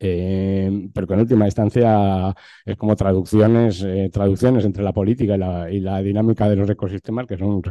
[0.00, 2.34] eh, pero que en última instancia
[2.64, 5.34] es como traducciones, eh, traducciones entre la política
[5.70, 7.62] y la, dinámica de los ecosistemas que son, o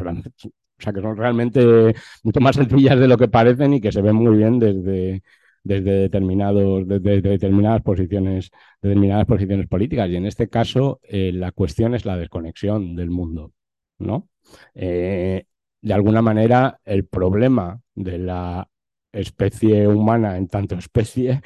[0.77, 4.15] sea, que son realmente mucho más sencillas de lo que parecen y que se ven
[4.15, 5.23] muy bien desde,
[5.63, 10.09] desde, determinados, desde, determinadas, posiciones, determinadas posiciones políticas.
[10.09, 13.53] Y en este caso, eh, la cuestión es la desconexión del mundo.
[13.99, 14.27] ¿no?
[14.75, 18.67] De alguna manera, el problema de la
[19.11, 21.41] especie humana en tanto especie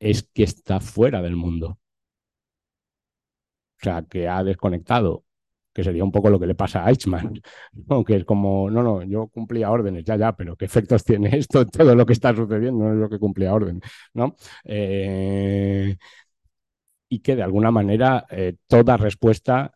[0.00, 1.78] es que está fuera del mundo.
[3.80, 5.24] O sea, que ha desconectado
[5.72, 7.40] que sería un poco lo que le pasa a Eichmann,
[8.06, 11.64] que es como, no, no, yo cumplía órdenes, ya, ya, pero ¿qué efectos tiene esto
[11.66, 12.84] todo lo que está sucediendo?
[12.84, 13.82] No es lo que cumplía órdenes,
[14.14, 14.36] ¿no?
[14.64, 15.96] Eh,
[17.08, 19.72] y que de alguna manera eh, toda respuesta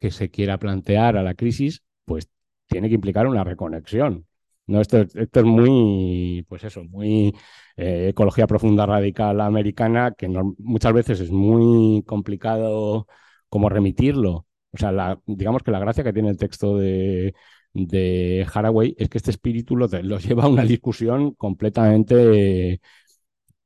[0.00, 2.28] que se quiera plantear a la crisis, pues
[2.68, 4.26] tiene que implicar una reconexión.
[4.66, 4.80] ¿No?
[4.80, 7.34] Esto, esto es muy, pues eso, muy
[7.76, 13.06] eh, ecología profunda radical americana, que muchas veces es muy complicado
[13.48, 17.34] como remitirlo o sea, digamos que la gracia que tiene el texto de,
[17.72, 19.86] de Haraway es que este espíritu lo,
[20.18, 22.80] lleva a una discusión completamente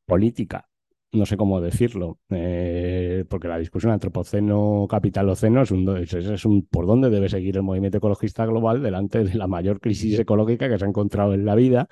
[0.07, 0.69] política.
[1.11, 7.09] No sé cómo decirlo, eh, porque la discusión antropoceno-capitaloceno es un, es, un por dónde
[7.09, 10.89] debe seguir el movimiento ecologista global delante de la mayor crisis ecológica que se ha
[10.89, 11.89] encontrado en la vida,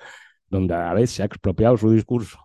[0.49, 2.37] donde a la vez se ha expropiado su discurso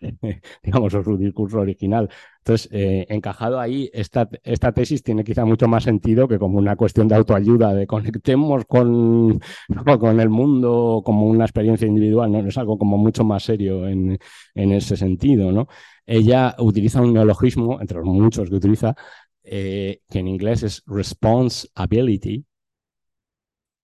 [0.62, 2.08] digamos, su discurso original.
[2.38, 6.76] Entonces, eh, encajado ahí, esta, esta tesis tiene quizá mucho más sentido que como una
[6.76, 9.40] cuestión de autoayuda, de conectemos con,
[10.00, 12.38] con el mundo como una experiencia individual, ¿no?
[12.40, 14.18] es algo como mucho más serio en,
[14.54, 15.50] en ese sentido.
[15.52, 15.68] ¿no?
[16.06, 18.94] Ella utiliza un neologismo, entre los muchos que utiliza,
[19.42, 22.44] eh, que en inglés es responsibility,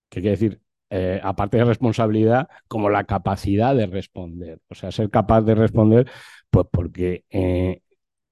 [0.09, 4.61] que quiere decir eh, aparte de responsabilidad, como la capacidad de responder.
[4.69, 6.11] O sea, ser capaz de responder,
[6.51, 7.81] pues porque eh,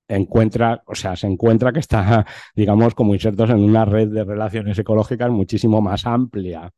[0.08, 4.78] encuentra, o sea, se encuentra que está, digamos, como insertos en una red de relaciones
[4.78, 6.72] ecológicas muchísimo más amplia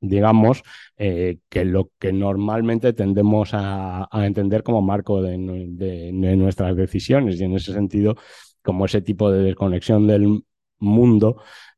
[0.00, 0.62] digamos,
[0.96, 7.40] eh, que lo que normalmente tendemos a, entender como marco de, nuestras decisiones.
[7.40, 8.16] Y en ese sentido,
[8.62, 10.44] como ese tipo de desconexión del
[10.78, 11.36] mundo,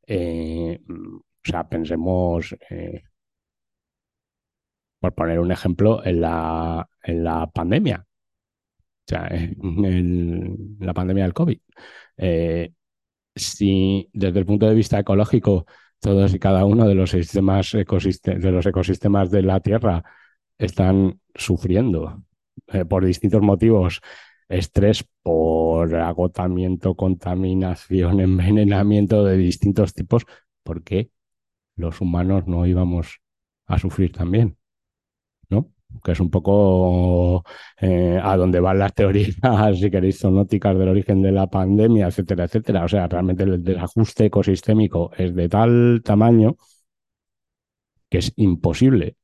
[0.08, 2.54] o sea, pensemos
[5.02, 8.06] por poner un ejemplo, en la, en la pandemia.
[8.06, 11.58] O sea, en la pandemia del COVID.
[12.18, 12.72] Eh,
[13.34, 15.66] si desde el punto de vista ecológico
[16.02, 20.02] todos y cada uno de los sistemas de los ecosistemas de la Tierra
[20.58, 22.24] están sufriendo
[22.66, 24.00] eh, por distintos motivos,
[24.48, 30.24] estrés por agotamiento, contaminación, envenenamiento de distintos tipos,
[30.64, 31.10] ¿por qué
[31.76, 33.20] los humanos no íbamos
[33.66, 34.56] a sufrir también?
[36.02, 37.44] Que es un poco
[37.80, 39.36] eh, a donde van las teorías,
[39.78, 42.84] si queréis, zoonóticas del origen de la pandemia, etcétera, etcétera.
[42.84, 46.56] O sea, realmente el desajuste ecosistémico es de tal tamaño
[48.08, 49.16] que es imposible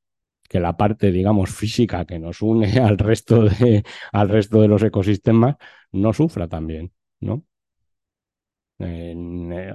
[0.48, 4.82] que la parte, digamos, física que nos une al resto de, al resto de los
[4.82, 5.56] ecosistemas
[5.92, 7.44] no sufra también, ¿no?
[8.78, 9.74] En, eh,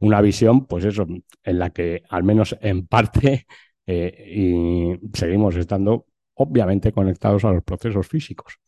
[0.00, 1.06] una visión, pues eso,
[1.44, 3.46] en la que al menos en parte
[3.86, 8.58] eh, y seguimos estando obviamente conectados a los procesos físicos.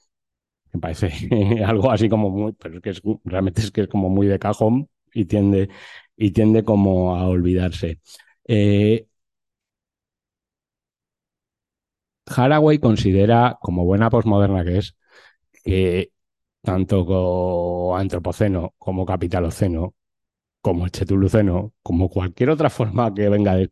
[0.72, 1.10] Me parece
[1.66, 4.38] algo así como muy, pero es que es, realmente es que es como muy de
[4.38, 5.68] cajón y tiende,
[6.16, 8.00] y tiende como a olvidarse.
[8.46, 9.06] Eh,
[12.26, 14.96] Haraway considera, como buena posmoderna que es,
[15.64, 16.12] que
[16.62, 19.94] tanto antropoceno como capitaloceno,
[20.62, 23.70] como chetuluceno, como cualquier otra forma que venga de,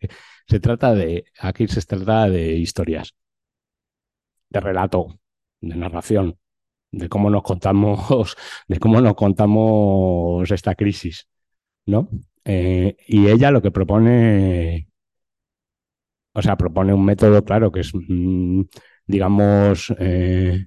[0.49, 3.15] se trata de, aquí se trata de historias,
[4.51, 5.19] de relato,
[5.61, 6.39] de narración,
[6.93, 8.37] de cómo nos contamos,
[8.69, 11.29] de cómo nos contamos esta crisis,
[11.87, 12.09] ¿no?
[12.45, 14.89] Eh, y ella lo que propone,
[16.33, 18.63] o sea, propone un método, claro, que es, mm,
[19.07, 20.67] digamos, eh,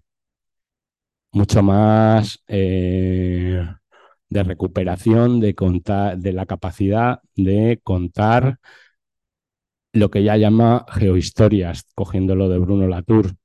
[1.31, 3.65] mucho más eh,
[4.29, 5.53] de recuperación de
[6.33, 8.59] la capacidad de contar
[9.93, 13.35] lo que ella llama geohistorias, cogiéndolo de Bruno Latour,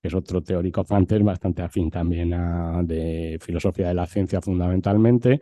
[0.00, 5.40] que es otro teórico francés bastante afín también a, de filosofía de la ciencia fundamentalmente,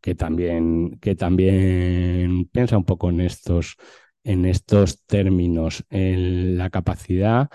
[0.00, 3.76] que también, que también piensa un poco en estos,
[4.24, 7.48] en estos términos, en la capacidad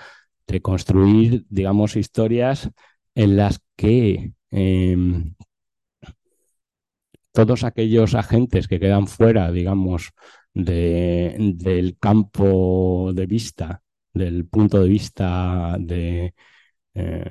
[0.47, 2.70] de construir, digamos, historias
[3.16, 5.36] en las que em,
[7.34, 10.12] todos aquellos agentes que quedan fuera, digamos,
[10.54, 16.34] del campo de vista, del punto de vista de
[16.96, 17.30] eh,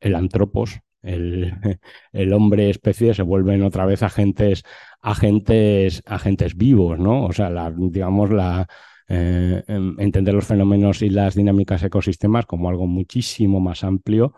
[0.00, 4.62] el antropos, el, hombre especie se vuelven otra vez agentes,
[5.02, 7.26] agentes, agentes vivos, ¿no?
[7.26, 8.66] O sea, digamos, la,
[9.08, 14.34] eh, em, entender los fenómenos y las dinámicas ecosistemas como algo muchísimo más amplio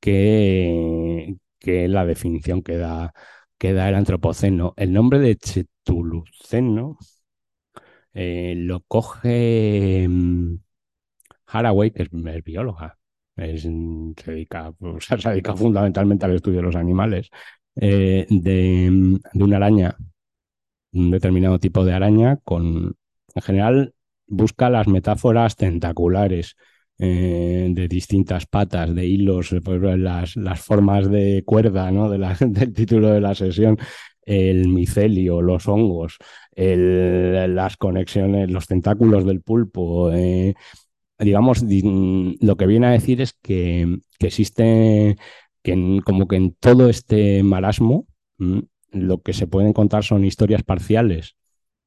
[0.00, 3.12] que, que la definición que da,
[3.58, 4.74] que da el antropoceno.
[4.76, 6.98] El nombre de Chetuluceno
[8.12, 10.56] eh, lo coge mm,
[11.46, 12.98] Haraway, que es bióloga,
[13.36, 13.42] se,
[14.26, 17.30] dedica, se dedica fundamentalmente al estudio de los animales,
[17.76, 19.96] eh, de, una araña,
[20.92, 22.96] un determinado tipo de araña, con,
[23.34, 23.94] en general
[24.26, 26.56] busca las metáforas tentaculares
[26.98, 32.08] eh, de distintas patas, de hilos, las, las formas de cuerda ¿no?
[32.08, 33.78] de del título de la sesión,
[34.22, 36.18] el micelio, los hongos,
[36.54, 40.54] las conexiones, los tentáculos del pulpo, eh,
[41.18, 45.16] digamos, lo que viene a decir es que, existe,
[45.62, 48.06] que como que en todo este marasmo,
[48.90, 51.36] lo que se puede encontrar son historias parciales,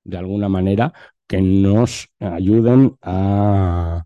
[0.03, 0.93] de alguna manera,
[1.27, 4.05] que nos ayuden a,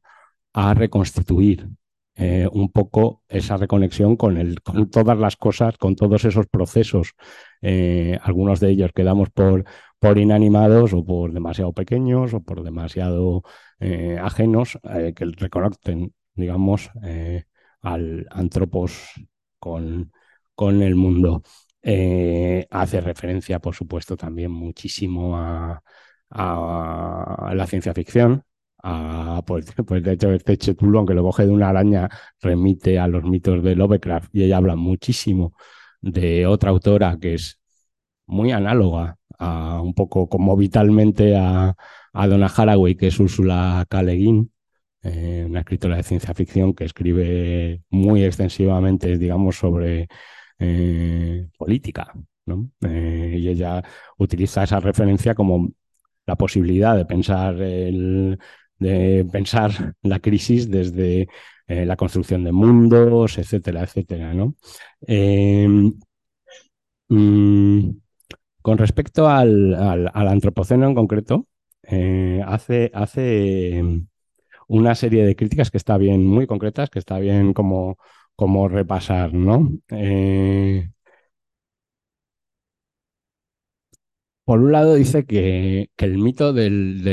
[0.54, 1.70] reconstituir
[2.16, 7.14] eh, un poco esa reconexión con, el, con todas las cosas, con todos esos procesos,
[7.62, 9.64] eh, algunos de ellos quedamos por,
[10.00, 13.44] por inanimados o por demasiado pequeños o por demasiado
[13.80, 14.78] eh, ajenos
[15.16, 16.90] que reconocen, digamos,
[17.82, 19.14] al antropos
[19.60, 20.12] con,
[20.56, 21.44] con el mundo.
[22.70, 25.82] hace referencia, por supuesto, también muchísimo a,
[26.30, 28.44] la ciencia ficción.
[28.84, 32.10] A, pues, pues, de hecho, este Chetulo, aunque lo coge de una araña,
[32.42, 35.54] remite a los mitos de Lovecraft y ella habla muchísimo
[36.02, 37.60] de otra autora que es
[38.26, 41.76] muy análoga un poco como vitalmente a,
[42.14, 44.02] a Donna Haraway, que es Úrsula K.
[45.04, 50.08] eh, una escritora de ciencia ficción que escribe muy extensivamente, digamos, sobre
[50.60, 52.14] eh, política.
[52.82, 53.82] Eh, y ella
[54.18, 55.70] utiliza esa referencia como
[56.26, 58.38] la posibilidad de pensar, el,
[58.82, 61.30] de pensar la crisis desde
[61.68, 64.34] eh, la construcción de mundos, etcétera, etcétera.
[64.34, 64.56] ¿no?
[67.10, 67.92] Mm,
[68.62, 71.48] con respecto al, antropoceno en concreto,
[71.84, 74.08] eh, hace, hace mm,
[74.68, 77.98] una serie de críticas que está bien, muy concretas, que está bien como,
[78.36, 79.70] como repasar, ¿no?
[79.90, 80.90] Eh,
[84.46, 87.04] por un lado dice que, el mito del,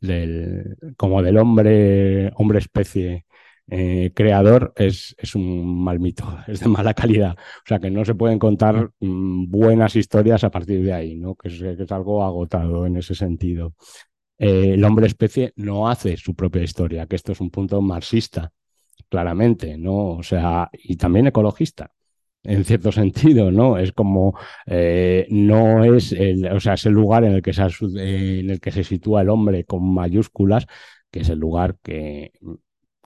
[0.00, 3.24] del, como del hombre, hombre especie
[3.68, 7.36] eh, creador es, es, un mal mito, es de mala calidad.
[7.38, 11.34] O sea que no se pueden contar mm, buenas historias a partir de ahí, ¿no?
[11.34, 13.74] que, es, algo agotado en ese sentido.
[14.38, 18.52] Eh, el hombre especie no hace su propia historia, que esto es un punto marxista,
[19.08, 20.16] claramente, ¿no?
[20.16, 21.93] O sea, y también ecologista.
[22.44, 23.78] En cierto sentido, ¿no?
[23.78, 27.62] Es como eh, no es el, o sea, es el lugar en el, que se,
[27.62, 30.66] en el que se sitúa el hombre con mayúsculas,
[31.10, 32.32] que es el lugar que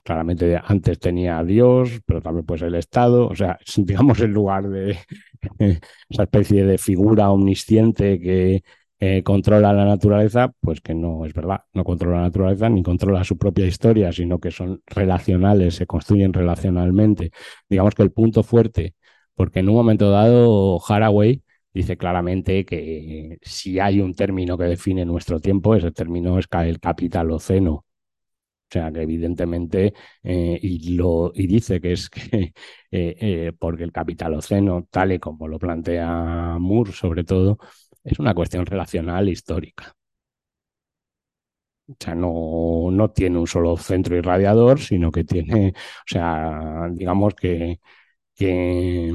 [0.03, 4.67] claramente antes tenía a Dios, pero también pues el Estado, o sea, digamos el lugar
[4.69, 4.97] de
[6.09, 8.63] esa especie de figura omnisciente que
[8.99, 13.23] eh, controla la naturaleza, pues que no es verdad, no controla la naturaleza ni controla
[13.23, 17.31] su propia historia, sino que son relacionales, se construyen relacionalmente.
[17.69, 18.95] Digamos que el punto fuerte,
[19.39, 21.41] porque en un momento dado Haraway
[21.73, 26.79] dice claramente que si hay un término que define nuestro tiempo, ese término es el
[26.81, 27.85] capitaloceno
[28.69, 32.19] o sea, que evidentemente, eh, y, dice que es que
[32.91, 37.57] eh, eh, porque el capitaloceno, tal y como lo plantea Moore sobre todo,
[38.03, 39.95] es una cuestión relacional histórica.
[41.87, 47.33] O sea, no, no tiene un solo centro irradiador, sino que tiene, o sea, digamos
[47.33, 47.79] que,
[48.39, 49.11] que,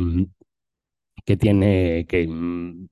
[1.24, 2.88] que tiene, que mm,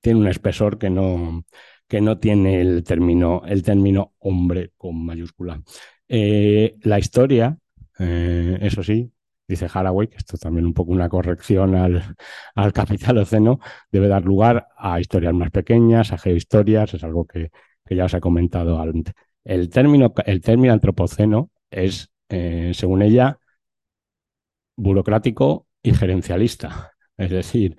[0.00, 1.44] tiene un espesor que no,
[1.88, 5.62] que no tiene el término, el término hombre con mayúscula.
[6.08, 7.56] Eh, la historia,
[8.00, 9.12] eh, eso sí,
[9.46, 12.02] dice Haraway, que esto es también un poco una corrección al,
[12.56, 13.60] al capitaloceno,
[13.92, 17.50] debe dar lugar a historias más pequeñas, a geohistorias, es algo que,
[17.90, 19.14] ya os he comentado antes.
[19.44, 23.38] El término, el término antropoceno es, eh, según ella,
[24.76, 26.92] burocrático y gerencialista.
[27.16, 27.76] Es decir,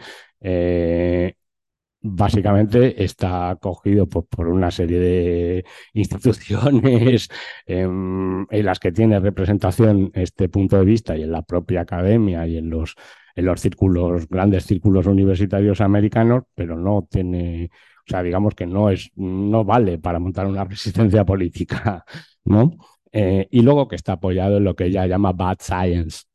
[2.06, 7.30] básicamente está cogido por, una serie de instituciones
[7.66, 12.58] en las que tiene representación este punto de vista y en la propia academia y
[12.58, 12.96] en los,
[13.36, 18.90] en los círculos, grandes círculos universitarios americanos, pero no tiene, o sea, digamos que no
[18.92, 22.06] es, no vale para montar una resistencia política,
[22.46, 22.78] ¿no?
[23.12, 26.26] Eh, y luego que está apoyado en lo que ella llama bad science,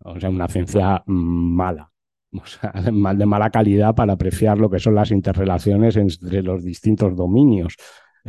[0.00, 1.90] o sea, una ciencia mala,
[2.32, 7.16] o sea, de mala calidad para apreciar lo que son las interrelaciones entre los distintos
[7.16, 7.76] dominios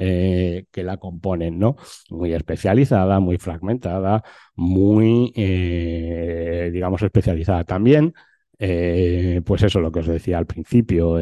[0.01, 1.75] eh, que la componen, ¿no?
[2.09, 4.23] Muy especializada, muy fragmentada,
[4.55, 8.13] muy, eh, digamos, especializada también.
[8.57, 11.17] Eh, pues eso, lo que os decía al principio.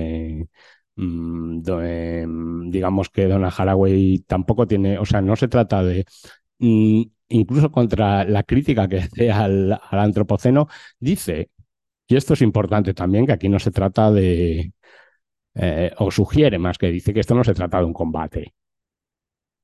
[0.95, 1.61] Mm,
[2.71, 6.05] digamos que Donna Haraway tampoco tiene, o sea, no se trata de
[6.59, 10.67] mm, incluso contra la crítica que hace al, al, antropoceno,
[10.99, 11.49] dice,
[12.07, 14.73] y esto es importante también, que aquí no se trata de,
[15.97, 18.53] o sugiere más que dice que esto no se trata de un combate,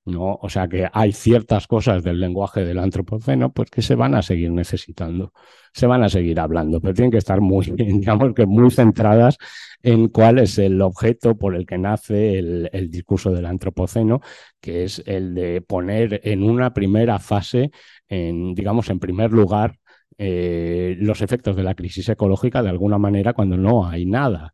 [0.05, 0.37] ¿no?
[0.41, 4.21] O sea que hay ciertas cosas del lenguaje del antropoceno pues que se van a
[4.21, 5.33] seguir necesitando,
[5.73, 9.37] se van a seguir hablando, pero tienen que estar muy, digamos que muy centradas
[9.81, 14.21] en cuál es el objeto por el que nace el, discurso del antropoceno,
[14.59, 17.71] que es el de poner en una primera fase,
[18.07, 19.79] en, digamos, en primer lugar,
[20.17, 24.53] eh, los efectos de la crisis ecológica de alguna manera cuando no hay nada.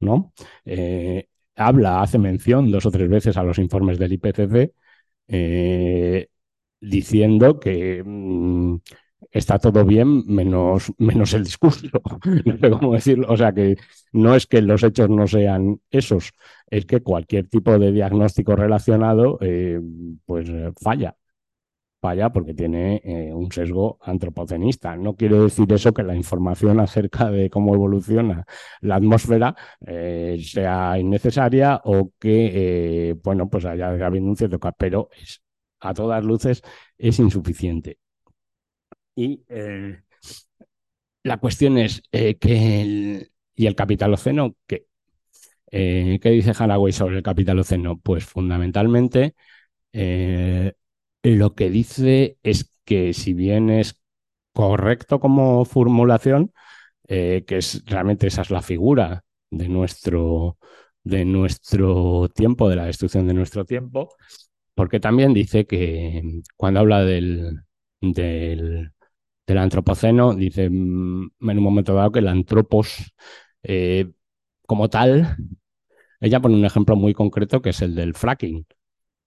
[0.00, 0.32] ¿no?
[0.64, 1.27] Eh,
[1.58, 4.74] habla, hace mención dos o tres veces a los informes del IPCC,
[5.28, 6.28] eh,
[6.80, 8.76] diciendo que mm,
[9.32, 11.88] está todo bien menos, menos el discurso.
[12.46, 13.26] no sé cómo decirlo.
[13.30, 13.76] O sea, que
[14.12, 16.32] no es que los hechos no sean esos,
[16.70, 19.80] es que cualquier tipo de diagnóstico relacionado eh,
[20.26, 20.48] pues
[20.80, 21.17] falla
[22.00, 24.96] falla porque tiene eh, un sesgo antropocenista.
[24.96, 28.44] No quiere decir eso que la información acerca de cómo evoluciona
[28.80, 29.54] la atmósfera
[29.86, 35.42] eh, sea innecesaria o que, eh, bueno, pues haya habido un cierto pero es,
[35.80, 36.62] a todas luces
[36.98, 37.98] es insuficiente.
[39.16, 39.42] Y
[41.22, 44.86] la cuestión es que el, y el capitaloceno, ¿qué?
[45.70, 47.98] ¿Qué dice Haraway sobre el capitaloceno?
[47.98, 49.34] Pues fundamentalmente
[51.22, 54.00] lo que dice es que si bien es
[54.52, 56.52] correcto como formulación,
[57.08, 60.58] eh, que es realmente esa es la figura de nuestro,
[61.04, 64.10] de nuestro tiempo, de la destrucción de nuestro tiempo,
[64.74, 67.60] porque también dice que cuando habla del,
[68.00, 68.92] del,
[69.48, 73.12] antropoceno, dice mm, en un momento dado que el antropos
[73.62, 74.10] eh,
[74.66, 75.36] como tal,
[76.20, 78.66] ella pone un ejemplo muy concreto que es el del fracking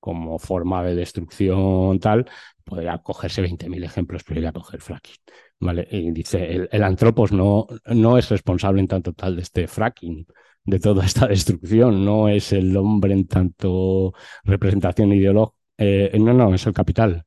[0.02, 2.30] como forma de destrucción tal,
[2.66, 5.16] podría cogerse 20.000 ejemplos, pero a coger fracking.
[5.62, 5.88] ¿vale?
[5.91, 10.26] Y dice, el, antropos no, no es responsable en tanto tal de este fracking,
[10.66, 16.54] de toda esta destrucción, no es el hombre en tanto representación ideológica, eh, no, no,
[16.54, 17.26] es el capital.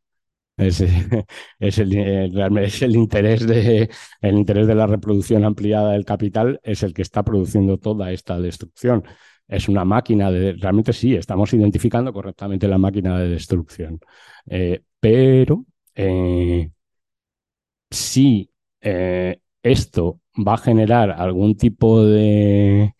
[0.57, 0.81] Es,
[1.59, 2.31] es, el, eh,
[2.63, 7.03] es el interés de el interés de la reproducción ampliada del capital es el que
[7.03, 9.05] está produciendo toda esta destrucción
[9.49, 10.55] es una máquina de...
[10.55, 14.01] Realmente sí, estamos identificando correctamente la máquina de destrucción.
[14.47, 15.65] Eh, pero
[15.95, 16.71] eh,
[17.91, 22.95] si eh, esto va a generar algún tipo de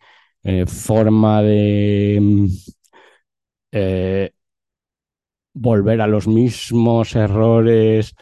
[0.67, 2.47] forma de mm,
[5.53, 8.15] volver a los mismos errores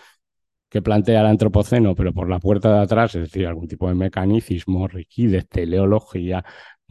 [0.69, 3.95] que plantea el antropoceno, pero por la puerta de atrás, es decir, algún tipo de
[3.95, 6.43] mecanicismo, rigidez, teleología,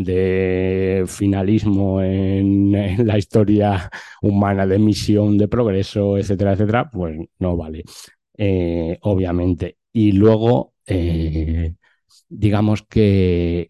[0.05, 3.91] de finalismo en, la historia
[4.23, 7.85] humana, de misión, de progreso, etcétera, etcétera, pues no vale,
[8.37, 9.79] eh, obviamente.
[9.93, 11.75] Y luego, eh,
[12.29, 13.69] digamos que,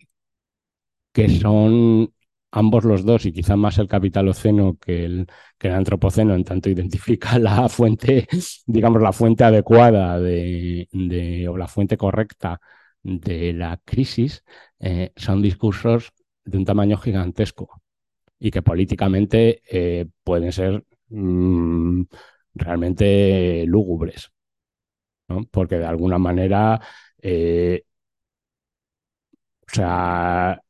[1.13, 2.13] que son
[2.51, 5.27] ambos los dos, y quizá más el capitaloceno que el,
[5.59, 8.29] que el antropoceno, en tanto identifica la fuente,
[8.67, 12.61] digamos, la fuente adecuada de, de o la fuente correcta
[13.03, 14.45] de la crisis,
[14.81, 16.13] eh, son discursos
[16.45, 17.83] de un tamaño gigantesco
[18.39, 22.03] y que políticamente eh, pueden ser mm,
[22.55, 24.33] realmente lúgubres,
[25.51, 26.81] porque de alguna manera,
[27.21, 27.85] eh,
[29.71, 30.61] o sea,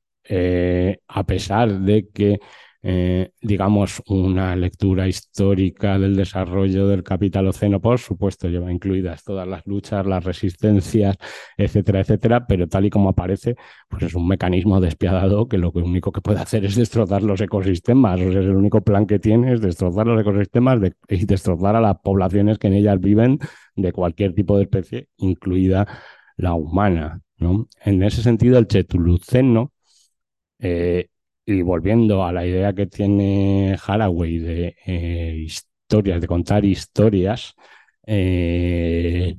[1.09, 2.41] a pesar de que
[2.85, 9.65] eh, digamos, una lectura histórica del desarrollo del capitaloceno, por supuesto, lleva incluidas todas las
[9.67, 11.17] luchas, las resistencias,
[11.57, 13.55] etcétera, etcétera, pero tal y como aparece,
[13.89, 18.21] pues es un mecanismo despiadado que lo único que puede hacer es destrozar los ecosistemas,
[18.21, 21.99] o sea, el único plan que tiene es destrozar los ecosistemas y destrozar a las
[22.01, 23.39] poblaciones que en ellas viven
[23.77, 25.87] de cualquier tipo de especie, incluida
[26.37, 27.21] la humana.
[27.37, 27.69] ¿no?
[27.85, 29.73] En ese sentido, el chetuluceno
[30.59, 31.09] eh,
[31.45, 37.55] y volviendo a la idea que tiene Haraway de eh, historias, de contar historias,
[38.07, 39.37] eh,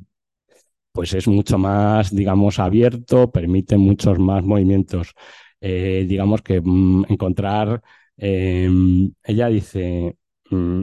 [0.91, 5.13] pues es mucho más, digamos, abierto, permite muchos más movimientos.
[5.61, 7.81] Eh, digamos que mm, encontrar,
[8.17, 10.17] em, ella dice
[10.51, 10.81] mm,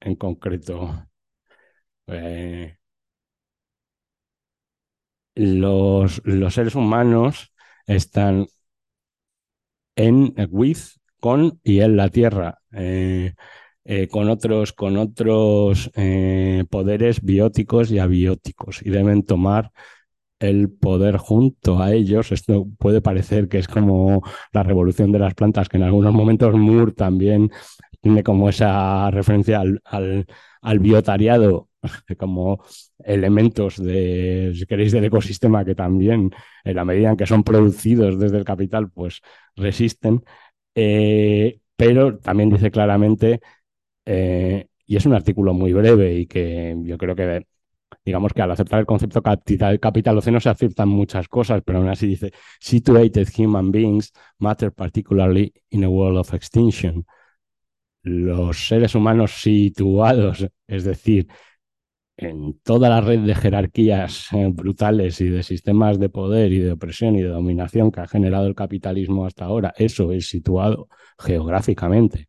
[0.00, 1.06] en concreto,
[5.34, 7.52] los, los seres humanos
[7.86, 8.46] están
[10.06, 10.78] en with,
[11.20, 13.34] con y en la Tierra, eh,
[13.84, 19.72] eh, con otros, con otros eh, poderes bióticos y abióticos, y deben tomar
[20.38, 22.32] el poder junto a ellos.
[22.32, 24.22] Esto puede parecer que es como
[24.52, 27.50] la revolución de las plantas, que en algunos momentos Moore también
[28.00, 30.26] tiene como esa referencia al, al,
[30.62, 31.69] al biotariado
[32.18, 32.62] como
[32.98, 36.30] elementos de, si queréis, del ecosistema que también,
[36.64, 39.20] en la medida en que son producidos desde el capital, pues
[39.56, 40.22] resisten.
[40.74, 43.40] Eh, pero también dice claramente,
[44.04, 47.46] eh, y es un artículo muy breve y que yo creo que,
[48.04, 52.06] digamos que al aceptar el concepto capital, capitaloceno se aceptan muchas cosas, pero aún así
[52.06, 57.06] dice, situated human beings matter particularly in a world of extinction.
[58.02, 61.28] Los seres humanos situados, es decir,
[62.20, 66.72] en toda la red de jerarquías eh, brutales y de sistemas de poder y de
[66.72, 72.26] opresión y de dominación que ha generado el capitalismo hasta ahora, eso es situado geográficamente,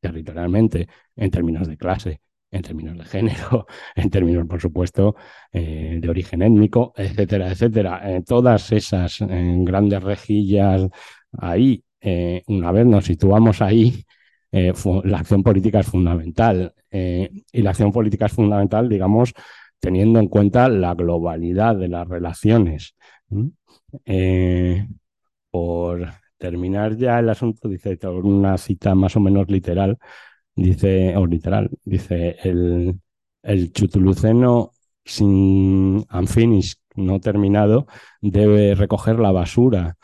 [0.00, 2.20] territorialmente, en términos de clase,
[2.50, 3.66] en términos de género,
[3.96, 5.16] en términos, por supuesto,
[5.52, 8.14] eh, de origen étnico, etcétera, etcétera.
[8.14, 10.88] En todas esas grandes rejillas
[11.32, 14.04] ahí, eh, una vez nos situamos ahí,
[14.52, 16.74] la acción política es fundamental.
[16.90, 19.32] Eh, y la acción política es fundamental, digamos,
[19.80, 22.94] teniendo en cuenta la globalidad de las relaciones.
[24.04, 24.86] Eh,
[25.50, 26.06] por
[26.38, 29.98] terminar ya el asunto, dice una cita más o menos literal,
[30.54, 33.00] dice, o literal, dice el,
[33.42, 34.72] el chutuluceno
[35.04, 37.86] sin unfinished, no terminado,
[38.20, 39.96] debe recoger la basura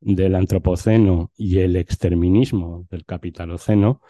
[0.00, 4.00] del antropoceno y el exterminismo del capitaloceno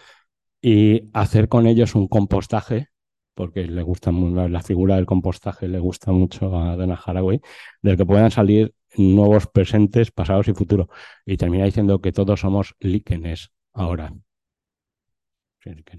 [0.63, 2.89] y hacer con ellos un compostaje,
[3.35, 7.41] porque le gusta la figura del compostaje le gusta mucho a Dana Haraway,
[7.83, 10.89] del que puedan salir nuevos presentes, pasados y futuros.
[11.25, 14.13] Y termina diciendo que todos somos líquenes ahora.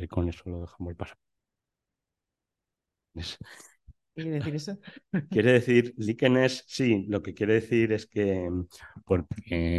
[0.10, 1.18] con eso lo dejamos pasar.
[4.14, 4.78] ¿Quiere decir eso?
[5.30, 8.50] Quiere decir, líquenes, sí, lo que quiere decir es que
[9.06, 9.78] porque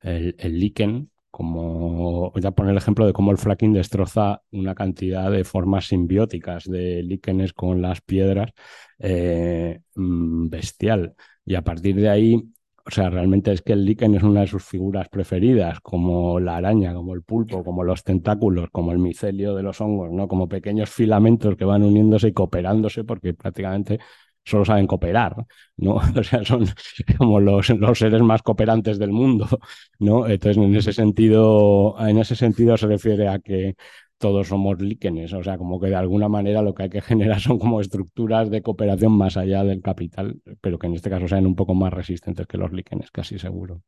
[0.00, 4.76] el, el líquen como voy a poner el ejemplo de cómo el fracking destroza una
[4.76, 8.52] cantidad de formas simbióticas de líquenes con las piedras
[9.00, 11.16] eh, mm, bestial.
[11.44, 12.40] Y a partir de ahí,
[12.86, 16.56] o sea, realmente es que el líquen es una de sus figuras preferidas, como la
[16.56, 20.28] araña, como el pulpo, como los tentáculos, como el micelio de los hongos, ¿no?
[20.28, 23.98] Como pequeños filamentos que van uniéndose y cooperándose porque prácticamente
[24.44, 25.34] solo saben cooperar,
[25.78, 25.96] ¿no?
[26.18, 26.66] O sea, son
[27.18, 29.48] como los, los seres más cooperantes del mundo,
[29.98, 30.26] ¿no?
[30.28, 33.76] Entonces, en ese sentido, en ese sentido se refiere a que
[34.24, 37.40] todos somos líquenes, o sea, como que de alguna manera lo que hay que generar
[37.40, 41.44] son como estructuras de cooperación más allá del capital, pero que en este caso sean
[41.44, 43.82] un poco más resistentes que los líquenes, casi seguro.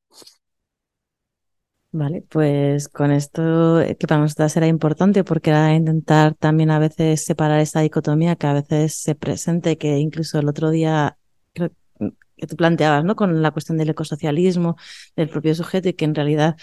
[1.91, 7.25] Vale, pues con esto que para nosotros será importante porque era intentar también a veces
[7.25, 11.17] separar esa dicotomía que a veces se presente, que incluso el otro día
[11.55, 11.71] creo
[12.37, 13.17] que tú planteabas, ¿no?
[13.17, 14.77] Con la cuestión del ecosocialismo,
[15.17, 16.57] del propio sujeto y que en realidad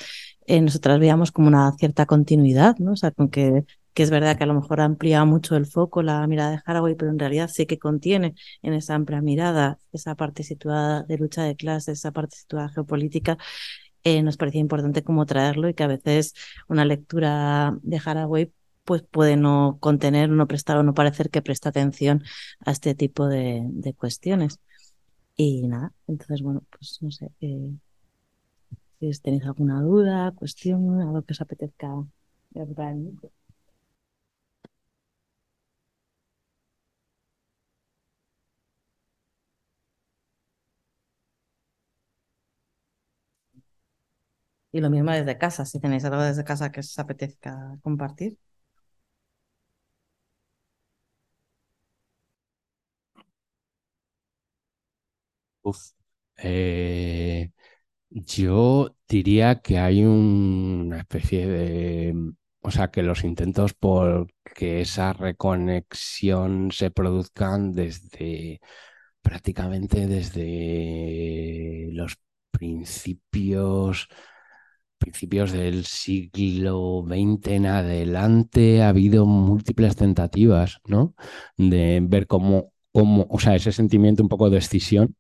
[0.47, 2.93] eh, nosotras veíamos como una cierta continuidad, ¿no?
[2.93, 6.01] O sea, con que, que es verdad que a lo mejor amplía mucho el foco
[6.03, 10.15] la mirada de Haraway, pero en realidad sí que contiene en esa amplia mirada esa
[10.15, 13.37] parte situada de lucha de clases, esa parte situada geopolítica
[14.03, 16.33] eh, nos parecía importante como traerlo y que a veces
[16.67, 18.51] una lectura de Haraway
[18.83, 22.23] pues puede no contener, no prestar o no parecer que presta atención
[22.65, 23.63] a este tipo de,
[23.97, 24.59] cuestiones.
[25.35, 27.71] Y nada, entonces bueno, pues no sé, eh,
[29.14, 31.88] si tenéis alguna duda, cuestión, algo que os apetezca
[44.74, 48.38] Y lo mismo desde casa, si tenéis algo desde casa que os apetezca compartir.
[55.64, 55.93] Uf.
[56.38, 57.51] Eh,
[58.14, 62.16] yo diría que hay una especie de,
[62.61, 68.61] o sea, que los intentos por que esa reconexión se produzcan desde
[69.22, 72.18] prácticamente desde los
[72.51, 74.07] principios
[74.97, 81.16] principios del siglo XX en adelante ha habido múltiples tentativas, ¿no?
[81.57, 85.16] De ver cómo como, o sea, ese sentimiento un poco de escisión,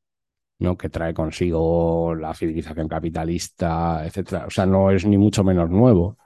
[0.63, 0.77] ¿no?
[0.77, 4.45] Que trae consigo la civilización capitalista, etcétera.
[4.47, 6.17] O sea, no es ni mucho menos nuevo.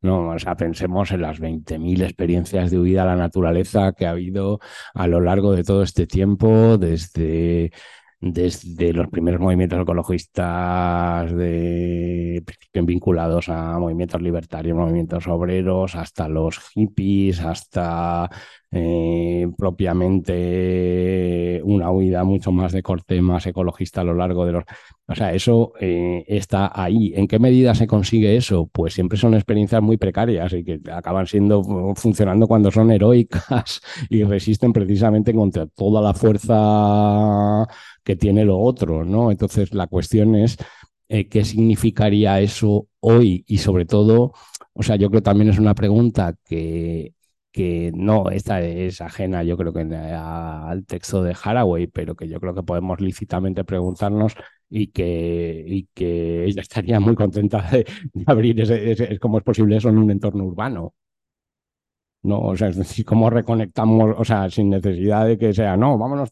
[0.00, 4.60] No, sea, pensemos en las 20.000 experiencias de huida a la naturaleza que ha habido
[4.94, 7.72] a lo largo de todo este tiempo, desde
[8.22, 17.40] desde los primeros movimientos ecologistas de, vinculados a movimientos libertarios, movimientos obreros, hasta los hippies,
[17.40, 18.30] hasta
[18.74, 24.64] eh, propiamente una huida mucho más de corte más ecologista a lo largo de los...
[25.06, 27.12] O sea, eso eh, está ahí.
[27.14, 28.70] ¿En qué medida se consigue eso?
[28.72, 31.62] Pues siempre son experiencias muy precarias y que acaban siendo
[31.96, 37.66] funcionando cuando son heroicas y resisten precisamente contra toda la fuerza
[38.02, 39.30] que tiene lo otro, ¿no?
[39.30, 40.56] Entonces la cuestión es
[41.08, 44.32] eh, qué significaría eso hoy y sobre todo,
[44.72, 47.14] o sea, yo creo también es una pregunta que,
[47.52, 52.40] que no, esta es ajena yo creo que al texto de Haraway, pero que yo
[52.40, 54.34] creo que podemos lícitamente preguntarnos
[54.70, 57.86] y que, y que ella estaría muy contenta de,
[58.26, 60.94] abrir ese, ese, cómo es posible eso en un entorno urbano.
[62.22, 62.40] ¿no?
[62.40, 66.30] O sea, es decir, cómo reconectamos, o sea, sin necesidad de que sea, no, vámonos,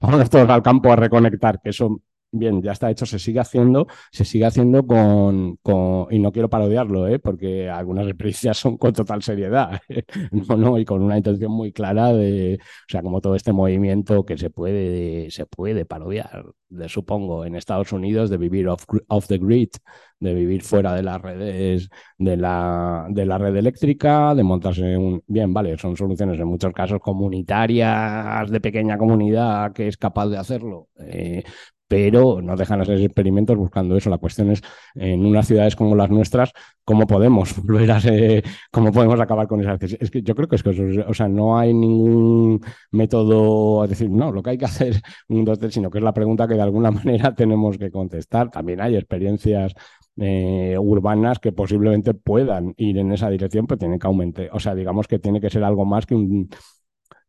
[0.00, 2.00] vámonos todos al campo a reconectar, que eso
[2.32, 6.48] bien, ya está hecho, se sigue haciendo, se sigue haciendo con, con y no quiero
[6.48, 7.18] parodiarlo, ¿eh?
[7.18, 9.80] porque algunas experiencias son con total seriedad,
[10.32, 14.24] no, no, y con una intención muy clara de, o sea, como todo este movimiento
[14.24, 19.26] que se puede, se puede parodiar, de, supongo, en Estados Unidos, de vivir off, off
[19.26, 19.70] the grid,
[20.20, 25.22] de vivir fuera de las redes, de la, de la red eléctrica, de montarse un...
[25.26, 30.36] Bien, vale, son soluciones en muchos casos comunitarias, de pequeña comunidad que es capaz de
[30.36, 31.42] hacerlo, eh,
[31.90, 34.10] pero no dejan de ser experimentos buscando eso.
[34.10, 34.62] La cuestión es,
[34.94, 36.52] en unas ciudades como las nuestras,
[36.84, 40.54] ¿cómo podemos volver a ser, cómo podemos acabar con esa Es que yo creo que
[40.54, 42.60] es que, o sea, no hay ningún
[42.92, 46.14] método a decir, no, lo que hay que hacer un dos, sino que es la
[46.14, 48.52] pregunta que de alguna manera tenemos que contestar.
[48.52, 49.74] También hay experiencias
[50.16, 54.76] eh, urbanas que posiblemente puedan ir en esa dirección, pero tienen que aumentar, o sea,
[54.76, 56.50] digamos que tiene que ser algo más que un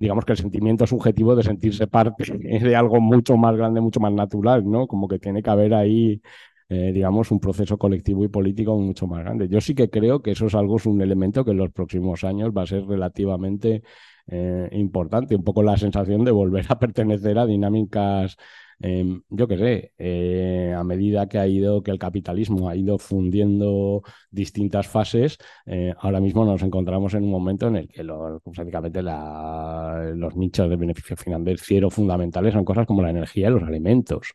[0.02, 2.26] digamos que el sentimiento subjetivo de sentirse parte
[2.70, 4.88] de algo mucho más grande, mucho más natural, ¿no?
[4.88, 6.22] Como que tiene que haber ahí,
[6.70, 9.48] eh, digamos, un proceso colectivo y político mucho más grande.
[9.48, 12.24] Yo sí que creo que eso es algo, es un elemento que en los próximos
[12.24, 13.84] años va a ser relativamente
[14.28, 18.38] eh, importante, un poco la sensación de volver a pertenecer a dinámicas
[18.84, 22.98] Em, yo qué sé, eh, a medida que ha ido, que el capitalismo ha ido
[22.98, 24.02] fundiendo
[24.32, 29.04] distintas fases, eh, ahora mismo nos encontramos en un momento en el que los, prácticamente
[29.04, 34.34] los nichos de beneficio financiero fundamentales son cosas como la energía y los alimentos,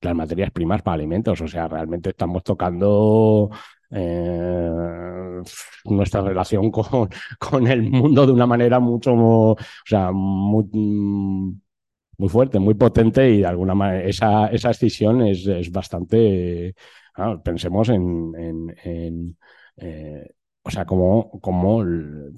[0.00, 3.50] las materias primas para alimentos, o sea, realmente estamos tocando
[3.90, 4.70] eh,
[5.84, 7.08] nuestra relación con,
[7.38, 10.64] con, el mundo de una manera mucho, o sea, muy,
[12.20, 16.74] muy fuerte, muy potente y de alguna manera esa, esa escisión es, es bastante,
[17.42, 18.34] pensemos en,
[18.84, 19.38] en,
[19.76, 20.28] eh,
[20.62, 21.82] o sea, como, como,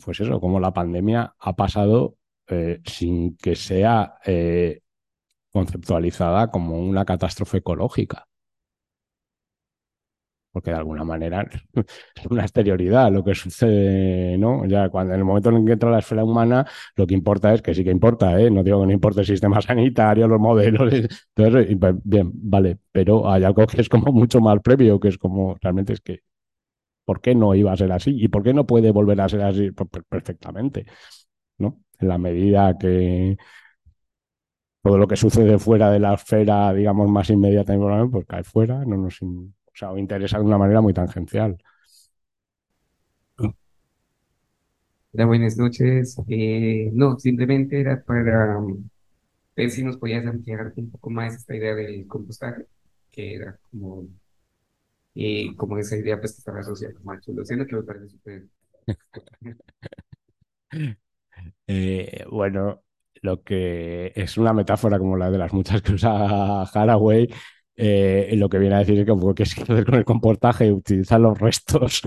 [0.04, 2.16] pues eso, como la pandemia ha pasado
[2.46, 4.82] eh, sin que sea eh,
[5.50, 8.28] conceptualizada como una catástrofe ecológica
[10.52, 14.64] porque de alguna manera es una exterioridad lo que sucede, ¿no?
[14.66, 17.62] Ya cuando en el momento en que entra la esfera humana, lo que importa es
[17.62, 18.50] que sí que importa, ¿eh?
[18.50, 23.28] No digo que no importe el sistema sanitario, los modelos, entonces, pues, bien, vale, pero
[23.30, 26.20] hay algo que es como mucho más previo, que es como, realmente es que,
[27.04, 28.14] ¿por qué no iba a ser así?
[28.18, 29.70] ¿Y por qué no puede volver a ser así?
[29.72, 30.86] Pues, pues, perfectamente,
[31.58, 31.80] ¿no?
[32.00, 33.36] En la medida que
[34.82, 37.74] todo lo que sucede fuera de la esfera, digamos, más inmediata,
[38.10, 39.20] pues cae fuera, no nos
[39.74, 41.58] o sea, o interesa de una manera muy tangencial.
[45.12, 46.16] Hola, buenas noches.
[46.28, 48.58] Eh, no, simplemente era para
[49.56, 52.66] ver si nos podías ampliar un poco más esta idea del compostaje,
[53.10, 54.06] que era como,
[55.14, 58.46] eh, como esa idea pues, que estaba asociada con el chulo, que me parece súper...
[61.66, 62.82] Eh, bueno,
[63.22, 67.28] lo que es una metáfora como la de las muchas que usa Haraway,
[67.76, 70.72] eh, lo que viene a decir es que, pues, que es hacer con el comportaje
[70.72, 72.02] utilizar los restos,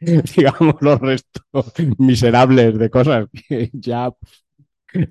[0.00, 4.10] digamos, los restos miserables de cosas que ya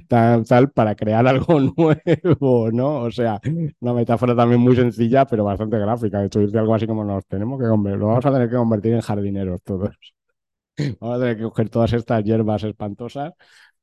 [0.08, 3.02] tal, tal, para crear algo nuevo, ¿no?
[3.02, 3.40] O sea,
[3.80, 6.20] una metáfora también muy sencilla, pero bastante gráfica.
[6.20, 8.56] De hecho, dice algo así como nos tenemos que convertir, lo vamos a tener que
[8.56, 9.96] convertir en jardineros todos.
[11.00, 13.34] Vamos a tener que coger todas estas hierbas espantosas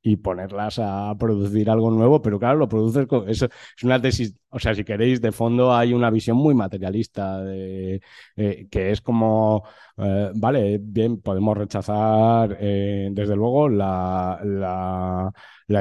[0.07, 3.49] y ponerlas a producir algo nuevo, pero claro, lo produces eso.
[3.77, 8.03] Es una tesis, o sea, si queréis, de fondo hay una visión muy materialista, de,
[8.37, 9.65] eh, que es como,
[9.97, 15.33] eh, vale, bien, podemos rechazar, eh, desde luego, la, la,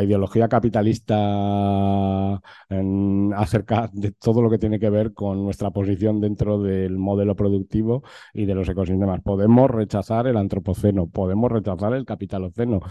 [0.03, 2.36] ideología capitalista
[3.36, 8.03] acerca de todo lo que tiene que ver con nuestra posición dentro del modelo productivo
[8.34, 9.21] y de los ecosistemas.
[9.21, 12.82] Podemos rechazar el antropoceno, podemos rechazar el capitaloceno,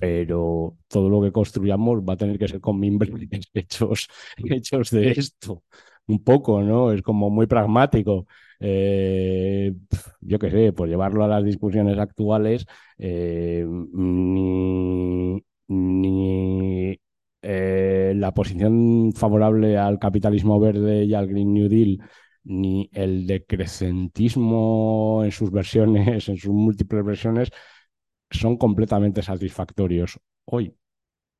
[0.00, 3.10] pero todo lo que construyamos va a tener que ser con mimbres
[3.54, 5.62] hechos, hechos de esto.
[6.06, 6.92] Un poco, ¿no?
[6.92, 8.26] Es como muy pragmático.
[8.58, 9.74] Eh,
[10.20, 12.66] yo qué sé, por llevarlo a las discusiones actuales,
[12.98, 17.00] eh, ni, ni
[17.42, 21.98] eh, la posición favorable al capitalismo verde y al Green New Deal,
[22.44, 27.50] ni el decrecentismo en sus versiones, en sus múltiples versiones,
[28.30, 30.74] son completamente satisfactorios hoy,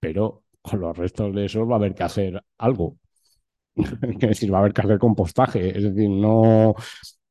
[0.01, 2.99] pero con los restos de eso va a haber que hacer algo.
[3.76, 5.76] es decir, va a haber que hacer compostaje.
[5.76, 6.74] Es decir, no.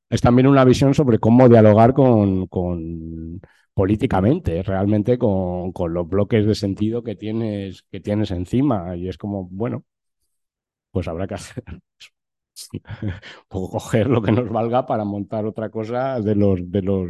[0.10, 3.41] Es también una visión sobre cómo dialogar con, con
[3.74, 8.95] políticamente, realmente con, con, los bloques de sentido que tienes, que tienes encima.
[8.95, 9.84] Y es como, bueno,
[10.91, 11.64] pues habrá que hacer
[13.49, 17.10] o coger lo que nos valga para montar otra cosa de los, de los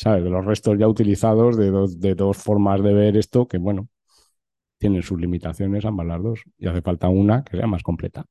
[0.00, 0.24] ¿sabes?
[0.24, 3.88] De los restos ya utilizados de dos, de dos formas de ver esto que, bueno,
[4.78, 8.24] tienen sus limitaciones ambas las dos y hace falta una que sea más completa.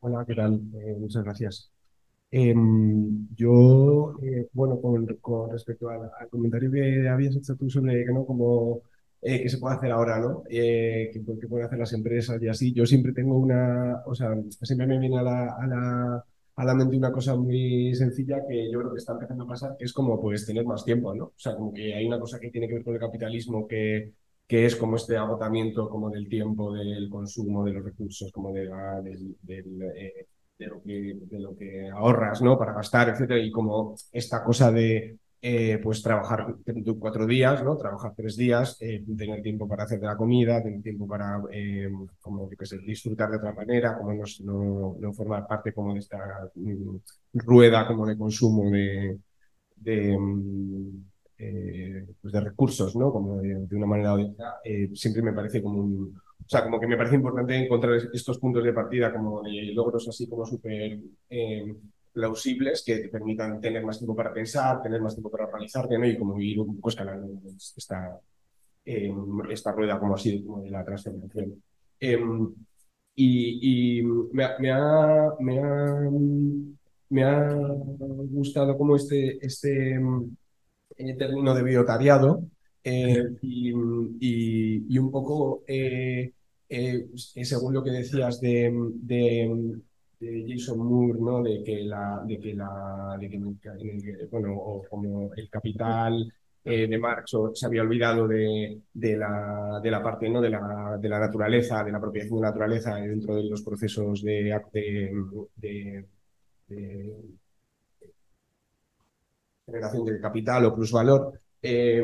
[0.00, 0.60] Hola, ¿qué tal?
[0.74, 1.72] Eh, muchas gracias.
[2.30, 2.54] Eh,
[3.34, 8.82] yo, eh, bueno, con, respecto al, comentario que habías hecho tú sobre que no, como
[9.22, 10.42] eh, qué se puede hacer ahora, ¿no?
[10.50, 12.74] Eh, ¿qué, qué, pueden hacer las empresas y así.
[12.74, 16.24] Yo siempre tengo una, o sea, siempre me viene a la
[16.64, 19.84] la mente una cosa muy sencilla que yo creo que está empezando a pasar, que
[19.84, 21.24] es como pues tener más tiempo, ¿no?
[21.26, 24.12] O sea, como que hay una cosa que tiene que ver con el capitalismo que,
[24.46, 28.70] que es como este agotamiento como del tiempo, del consumo, de los recursos, como de,
[28.72, 30.26] ah, del, del, eh,
[30.58, 32.58] de, lo que, de lo que ahorras, ¿no?
[32.58, 36.56] Para gastar, etcétera, y como esta cosa de eh, pues trabajar
[36.98, 37.76] cuatro días, ¿no?
[37.76, 41.90] Trabajar tres días, eh, tener tiempo para hacer de la comida, tener tiempo para, eh,
[42.20, 46.00] como que sé, disfrutar de otra manera, como no, no, no, formar parte como de
[46.00, 46.98] esta um,
[47.34, 49.18] rueda como de consumo de,
[49.76, 51.04] de, um,
[52.20, 53.12] pues de recursos, ¿no?
[53.12, 54.16] Como de, de una manera
[54.94, 58.64] siempre me parece como un, o sea, como que me parece importante encontrar estos puntos
[58.64, 60.98] de partida como de logros así como súper
[62.16, 66.06] plausibles que te permitan tener más tiempo para pensar, tener más tiempo para organizarte ¿no?
[66.06, 67.28] y como ir un poco escalando
[67.76, 68.18] esta,
[68.86, 69.14] eh,
[69.50, 71.62] esta rueda como ha sido como de la transformación.
[72.00, 72.18] Eh,
[73.14, 74.02] y, y
[74.32, 75.34] me, ha, me, ha,
[77.10, 77.54] me, ha,
[78.30, 80.00] gustado como este, este
[80.96, 82.44] eh, término de biotariado
[82.82, 83.72] eh, y,
[84.88, 86.32] y, un poco eh,
[87.42, 89.80] según lo que decías de, de
[90.18, 91.42] de Jason Moore, ¿no?
[91.42, 93.38] De que la, de que la, de que,
[94.30, 96.32] bueno, o como el capital
[96.64, 100.40] eh, de Marx se había olvidado de, de, la, de la parte, ¿no?
[100.40, 104.22] De la, de la naturaleza, de la apropiación de la naturaleza dentro de los procesos
[104.22, 104.60] de,
[105.56, 106.04] de,
[109.66, 111.40] generación de capital o plusvalor.
[111.62, 112.02] Eh,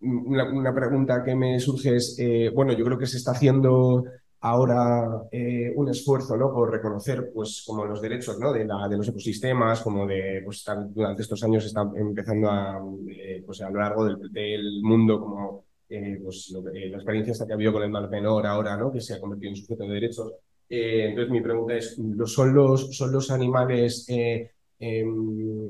[0.00, 4.04] una, una, pregunta que me surge es, eh, bueno, yo creo que se está haciendo
[4.44, 6.52] ahora eh, un esfuerzo ¿no?
[6.52, 8.52] por reconocer pues, como los derechos ¿no?
[8.52, 12.78] de, la, de los ecosistemas, como de, pues, durante estos años está empezando a,
[13.08, 17.52] eh, pues, a lo largo del, del mundo, como eh, pues, lo, la experiencia que
[17.52, 18.92] ha habido con el mal menor ahora, ¿no?
[18.92, 20.32] que se ha convertido en sujeto de derechos.
[20.68, 24.46] entonces mi pregunta es, ¿son los, son los animales em,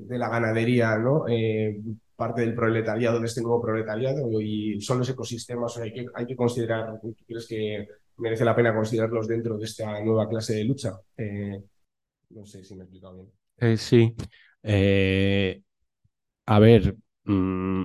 [0.09, 1.27] de la ganadería ¿no?
[2.17, 6.35] parte del proletariado, de este nuevo proletariado, y son los ecosistemas, hay, que, hay que
[6.35, 7.87] considerar, ¿tú crees que
[8.19, 10.99] merece la pena considerarlos dentro de esta nueva clase de lucha.
[11.17, 11.63] Eh,
[12.31, 13.33] no sé si me he explicado bien.
[13.59, 14.15] Eh, sí.
[14.63, 15.63] Eh,
[16.47, 16.97] a ver.
[17.25, 17.85] Mmm,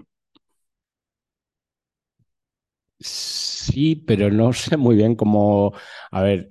[3.00, 5.74] sí, pero no sé muy bien cómo.
[6.12, 6.50] A ver,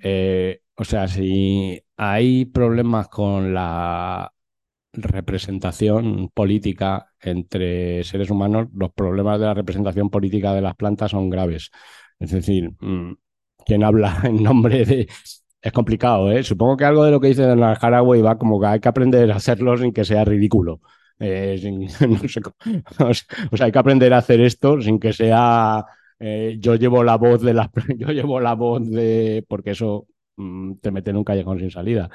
[0.77, 4.33] o sea, si hay problemas con la
[4.93, 11.31] representación política entre seres humanos, los problemas de la representación política de las plantas son
[11.31, 11.71] graves.
[12.21, 13.13] Es decir, mmm,
[13.69, 15.09] quien habla en nombre de...
[15.61, 16.45] Es complicado, ¿eh?
[16.45, 19.31] Supongo que algo de lo que dice Donald Haraway va como que hay que aprender
[19.33, 20.81] a hacerlo sin que sea ridículo.
[21.19, 21.61] Eh,
[22.09, 22.41] no sé,
[23.51, 25.85] o sea, hay que aprender a hacer esto sin que sea
[26.21, 30.07] eh, yo llevo la voz de las yo llevo la voz de porque eso
[30.37, 32.11] mm, te mete en un callejón sin salida.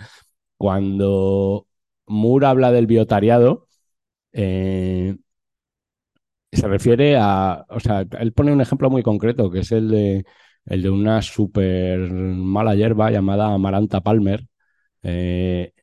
[0.57, 1.67] Cuando
[2.07, 3.67] Moore habla del biotariado,
[4.33, 5.15] eh,
[6.51, 10.25] se refiere a, o sea, él pone un ejemplo muy concreto, que es el de,
[10.65, 14.47] el de una súper mala hierba llamada Amaranta Palmer,
[15.03, 15.73] eh,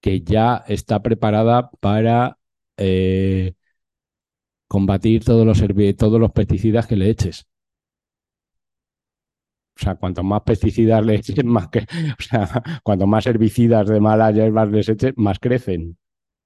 [0.00, 2.38] que ya está preparada para
[2.76, 3.54] eh,
[4.68, 5.62] combatir todos los,
[5.96, 7.46] todos los pesticidas que le eches.
[9.76, 14.34] O sea, cuanto más pesticidas le eches, más o sea, cuanto más herbicidas de malas
[14.34, 15.96] hierbas les eches, más crecen.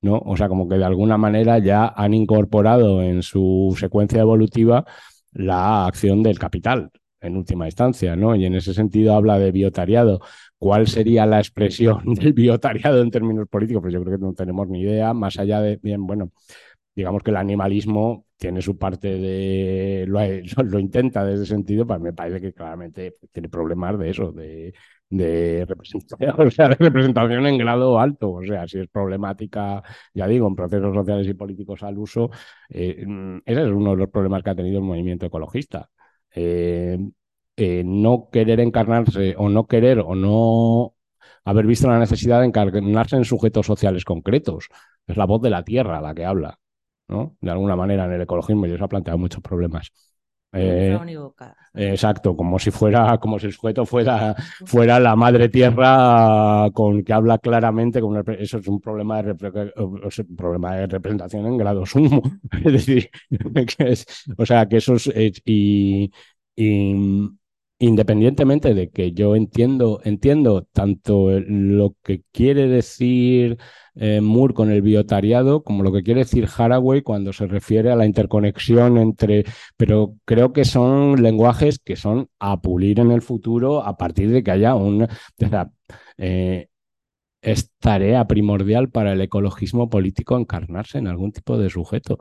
[0.02, 0.18] ¿no?
[0.18, 4.84] O sea, como que de alguna manera ya han incorporado en su secuencia evolutiva
[5.32, 6.90] la acción del capital,
[7.22, 8.34] en última instancia, ¿no?
[8.34, 10.20] Y en ese sentido habla de biotariado.
[10.58, 13.82] ¿Cuál sería la expresión del biotariado en términos políticos?
[13.82, 16.32] Pues yo creo que no tenemos ni idea, más allá de, bien, bueno,
[16.94, 20.20] digamos que el animalismo tiene su parte de, lo,
[20.78, 24.74] intenta desde ese sentido, pues me parece que claramente tiene problemas de eso, de,
[25.08, 28.32] de representación, o sea, de representación en grado alto.
[28.32, 29.82] O sea, si es problemática,
[30.14, 32.30] ya digo, en procesos sociales y políticos al uso,
[32.68, 35.88] eh, mm, ese es uno de los problemas que ha tenido el movimiento ecologista.
[36.34, 36.98] Eh,
[37.56, 40.94] eh, no querer encarnarse o no querer o no
[41.44, 44.68] haber visto la necesidad de encarnarse en sujetos sociales concretos.
[45.06, 46.58] Es la voz de la tierra la que habla,
[47.08, 47.36] ¿no?
[47.40, 49.92] De alguna manera en el ecologismo y eso ha planteado muchos problemas.
[50.52, 50.98] Eh,
[51.74, 54.34] exacto, como si fuera, como si el sujeto fuera,
[54.66, 59.34] fuera la madre tierra con que habla claramente, con eso es un problema de,
[60.36, 62.22] problema de representación en grado sumo.
[62.64, 63.10] es decir,
[64.36, 66.12] o sea que eso es, y,
[66.54, 67.30] y,
[67.82, 73.58] independientemente de que yo entiendo, entiendo tanto lo que quiere decir
[73.96, 77.96] eh, Moore con el biotariado como lo que quiere decir Haraway cuando se refiere a
[77.96, 79.44] la interconexión entre,
[79.76, 84.44] pero creo que son lenguajes que son a pulir en el futuro a partir de
[84.44, 85.08] que haya un...
[86.18, 86.68] Eh,
[87.40, 92.20] es tarea primordial para el ecologismo político encarnarse en algún tipo de sujeto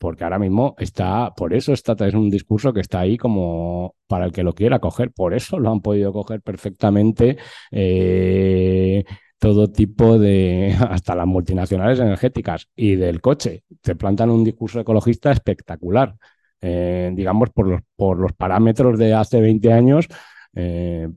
[0.00, 4.24] porque ahora mismo está, por eso está, es un discurso que está ahí como para
[4.24, 7.36] el que lo quiera coger, por eso lo han podido coger perfectamente
[7.70, 9.04] eh,
[9.38, 15.32] todo tipo de, hasta las multinacionales energéticas y del coche, te plantan un discurso ecologista
[15.32, 16.16] espectacular,
[16.62, 20.08] eh, digamos, por los, por los parámetros de hace 20 años,
[20.54, 21.10] eh,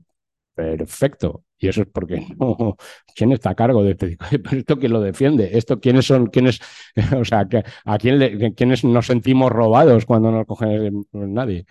[0.54, 1.43] perfecto.
[1.58, 2.76] Y eso es porque no,
[3.14, 4.18] ¿quién está a cargo de este?
[4.52, 5.50] ¿Esto quién lo defiende?
[5.56, 6.26] ¿Esto quiénes son?
[6.26, 6.60] ¿Quiénes?
[7.20, 7.46] O sea,
[7.84, 11.66] ¿a quién le, quiénes nos sentimos robados cuando nos cogen nadie?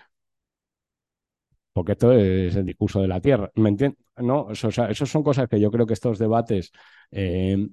[1.73, 3.49] Porque esto es el discurso de la tierra.
[3.55, 3.99] ¿Me entiendes?
[4.17, 6.71] No, o sea, esas son cosas que yo creo que estos debates
[7.11, 7.67] eh,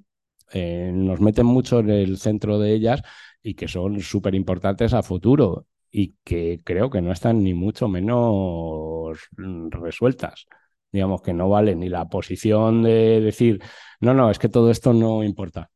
[0.52, 3.02] eh, nos meten mucho en el centro de ellas
[3.42, 7.88] y que son súper importantes a futuro y que creo que no están ni mucho
[7.88, 9.18] menos
[9.70, 10.46] resueltas
[10.92, 13.60] digamos que no vale ni la posición de decir,
[14.00, 15.70] no, no, es que todo esto no importa.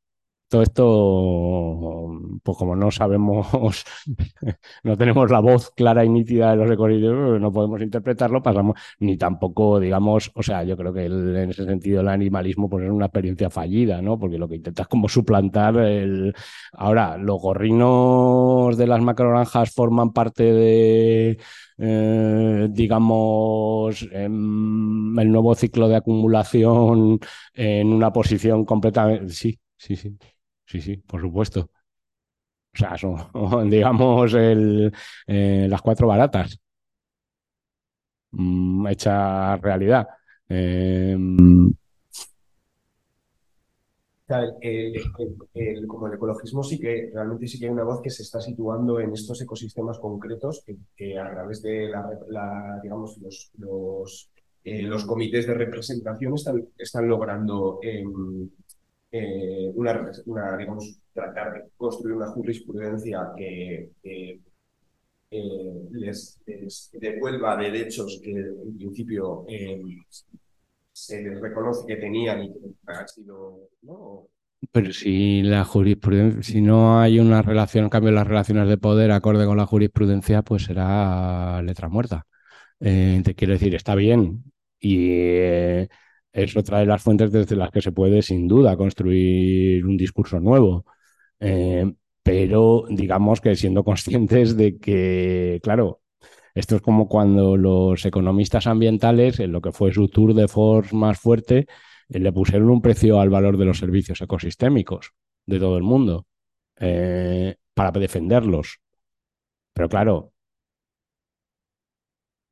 [0.55, 3.85] Todo esto, pues como no sabemos,
[4.85, 9.17] no tenemos la voz clara y nítida de los recorridos, no podemos interpretarlo, pasamos, ni
[9.17, 13.07] tampoco, digamos, o sea, yo creo que en ese sentido el animalismo pues es una
[13.07, 14.17] experiencia fallida, ¿no?
[14.17, 16.33] Porque lo que intentas como suplantar el...
[16.73, 21.39] Ahora, los gorrinos de las macroranjas forman parte de
[21.79, 27.19] eh, digamos, em, el nuevo ciclo de acumulación
[27.55, 29.31] en una posición completamente...
[29.33, 30.17] Sí, sí, sí,
[30.75, 31.71] sí, sí, por supuesto.
[32.75, 33.17] O sea, son,
[33.71, 34.93] digamos, el,
[35.27, 36.59] eh, las cuatro baratas
[38.33, 40.07] mm, hecha realidad.
[40.49, 41.73] Em,
[44.61, 48.41] el, como el ecologismo sí que realmente sí que hay una voz que se está
[48.41, 50.65] situando en estos ecosistemas concretos
[50.97, 54.31] que, a través de la, digamos los,
[54.65, 58.49] eh, los, comités de representación están, están logrando em,
[59.17, 64.41] eh, una, una, digamos, tratar de construir una jurisprudencia que, eh,
[65.93, 66.41] les,
[66.93, 70.03] devuelva derechos que en principio em,
[70.93, 73.69] se les reconoce que tenían y que han sido...
[74.73, 79.13] Pero si la jurisprudencia, si no hay una relación, en cambio las relaciones de poder
[79.13, 82.27] acorde con la jurisprudencia, pues será letra muerta.
[82.81, 84.43] Eh, te quiero decir, está bien
[84.81, 85.89] y eh,
[86.35, 90.41] es otra de las fuentes desde las que se puede sin duda construir un discurso
[90.41, 90.85] nuevo.
[91.41, 96.03] Eh, pero digamos que siendo conscientes de que, claro,
[96.55, 100.95] esto es como cuando los economistas ambientales, en lo que fue su tour de force
[100.97, 101.67] más fuerte,
[102.09, 105.13] eh, le pusieron un precio al valor de los servicios ecosistémicos
[105.47, 106.27] de todo el mundo
[106.81, 108.79] eh, para defenderlos.
[109.75, 110.33] Pero claro,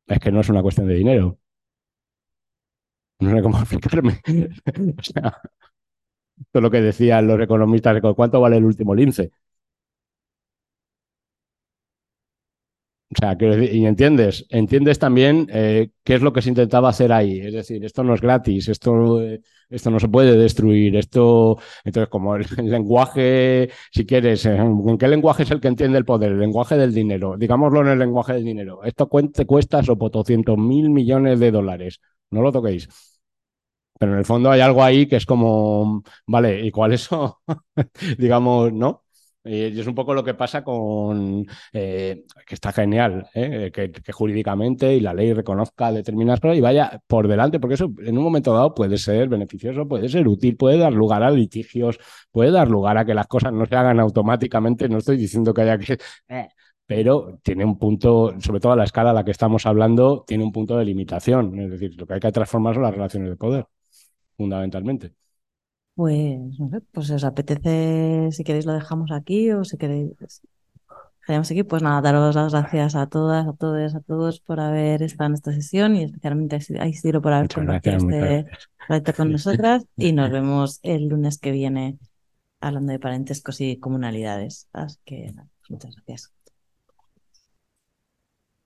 [0.07, 1.39] es que no es una cuestión de dinero.
[3.21, 4.21] No sé cómo explicarme.
[6.41, 9.31] Esto es lo que decían los economistas, ¿cuánto vale el último lince?
[13.11, 13.37] O sea,
[13.71, 17.41] y entiendes, entiendes también eh, qué es lo que se intentaba hacer ahí.
[17.41, 19.21] Es decir, esto no es gratis, esto,
[19.69, 20.97] esto no se puede destruir.
[20.97, 25.99] Esto, entonces, como el, lenguaje, si quieres, eh, ¿en qué lenguaje es el que entiende
[25.99, 26.33] el poder?
[26.33, 27.37] El lenguaje del dinero.
[27.37, 28.83] Digámoslo en el lenguaje del dinero.
[28.83, 32.01] Esto cuesta, cuesta sopo 200 mil millones de dólares.
[32.33, 32.89] No lo toquéis.
[33.99, 37.41] Pero en el fondo hay algo ahí que es como, vale, ¿y cuál es eso?
[38.19, 39.05] Digamos, ¿no?
[39.45, 43.73] Y es un poco lo que pasa con, eh, que está genial, ¿eh?
[43.73, 48.17] que, jurídicamente y la ley reconozca determinadas cosas y vaya por delante, porque eso en
[48.19, 51.99] un momento dado puede ser beneficioso, puede ser útil, puede dar lugar a litigios,
[52.31, 54.89] puede dar lugar a que las cosas no se hagan automáticamente.
[54.89, 55.99] No estoy diciendo que haya que...
[56.29, 56.49] Eh,
[56.87, 60.45] pero tiene un punto, sobre todo a la escala a la que estamos hablando, tiene
[60.45, 61.59] un punto de limitación.
[61.59, 63.67] Es decir, lo que hay que transformar son las relaciones de poder,
[64.37, 65.15] fundamentalmente.
[65.95, 70.15] Pues, no sé, pues si os apetece, si queréis lo dejamos aquí o si queréis
[71.27, 75.03] dejamos aquí, pues nada, daros las gracias a todas, a todos, a todos por haber
[75.03, 78.47] estado en esta sesión y especialmente a Isidro por haber compartido este
[78.87, 81.99] proyecto con nosotras y nos vemos el lunes que viene
[82.61, 84.69] hablando de parentescos y comunalidades.
[84.73, 86.33] Así que nada, muchas gracias.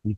[0.07, 0.17] we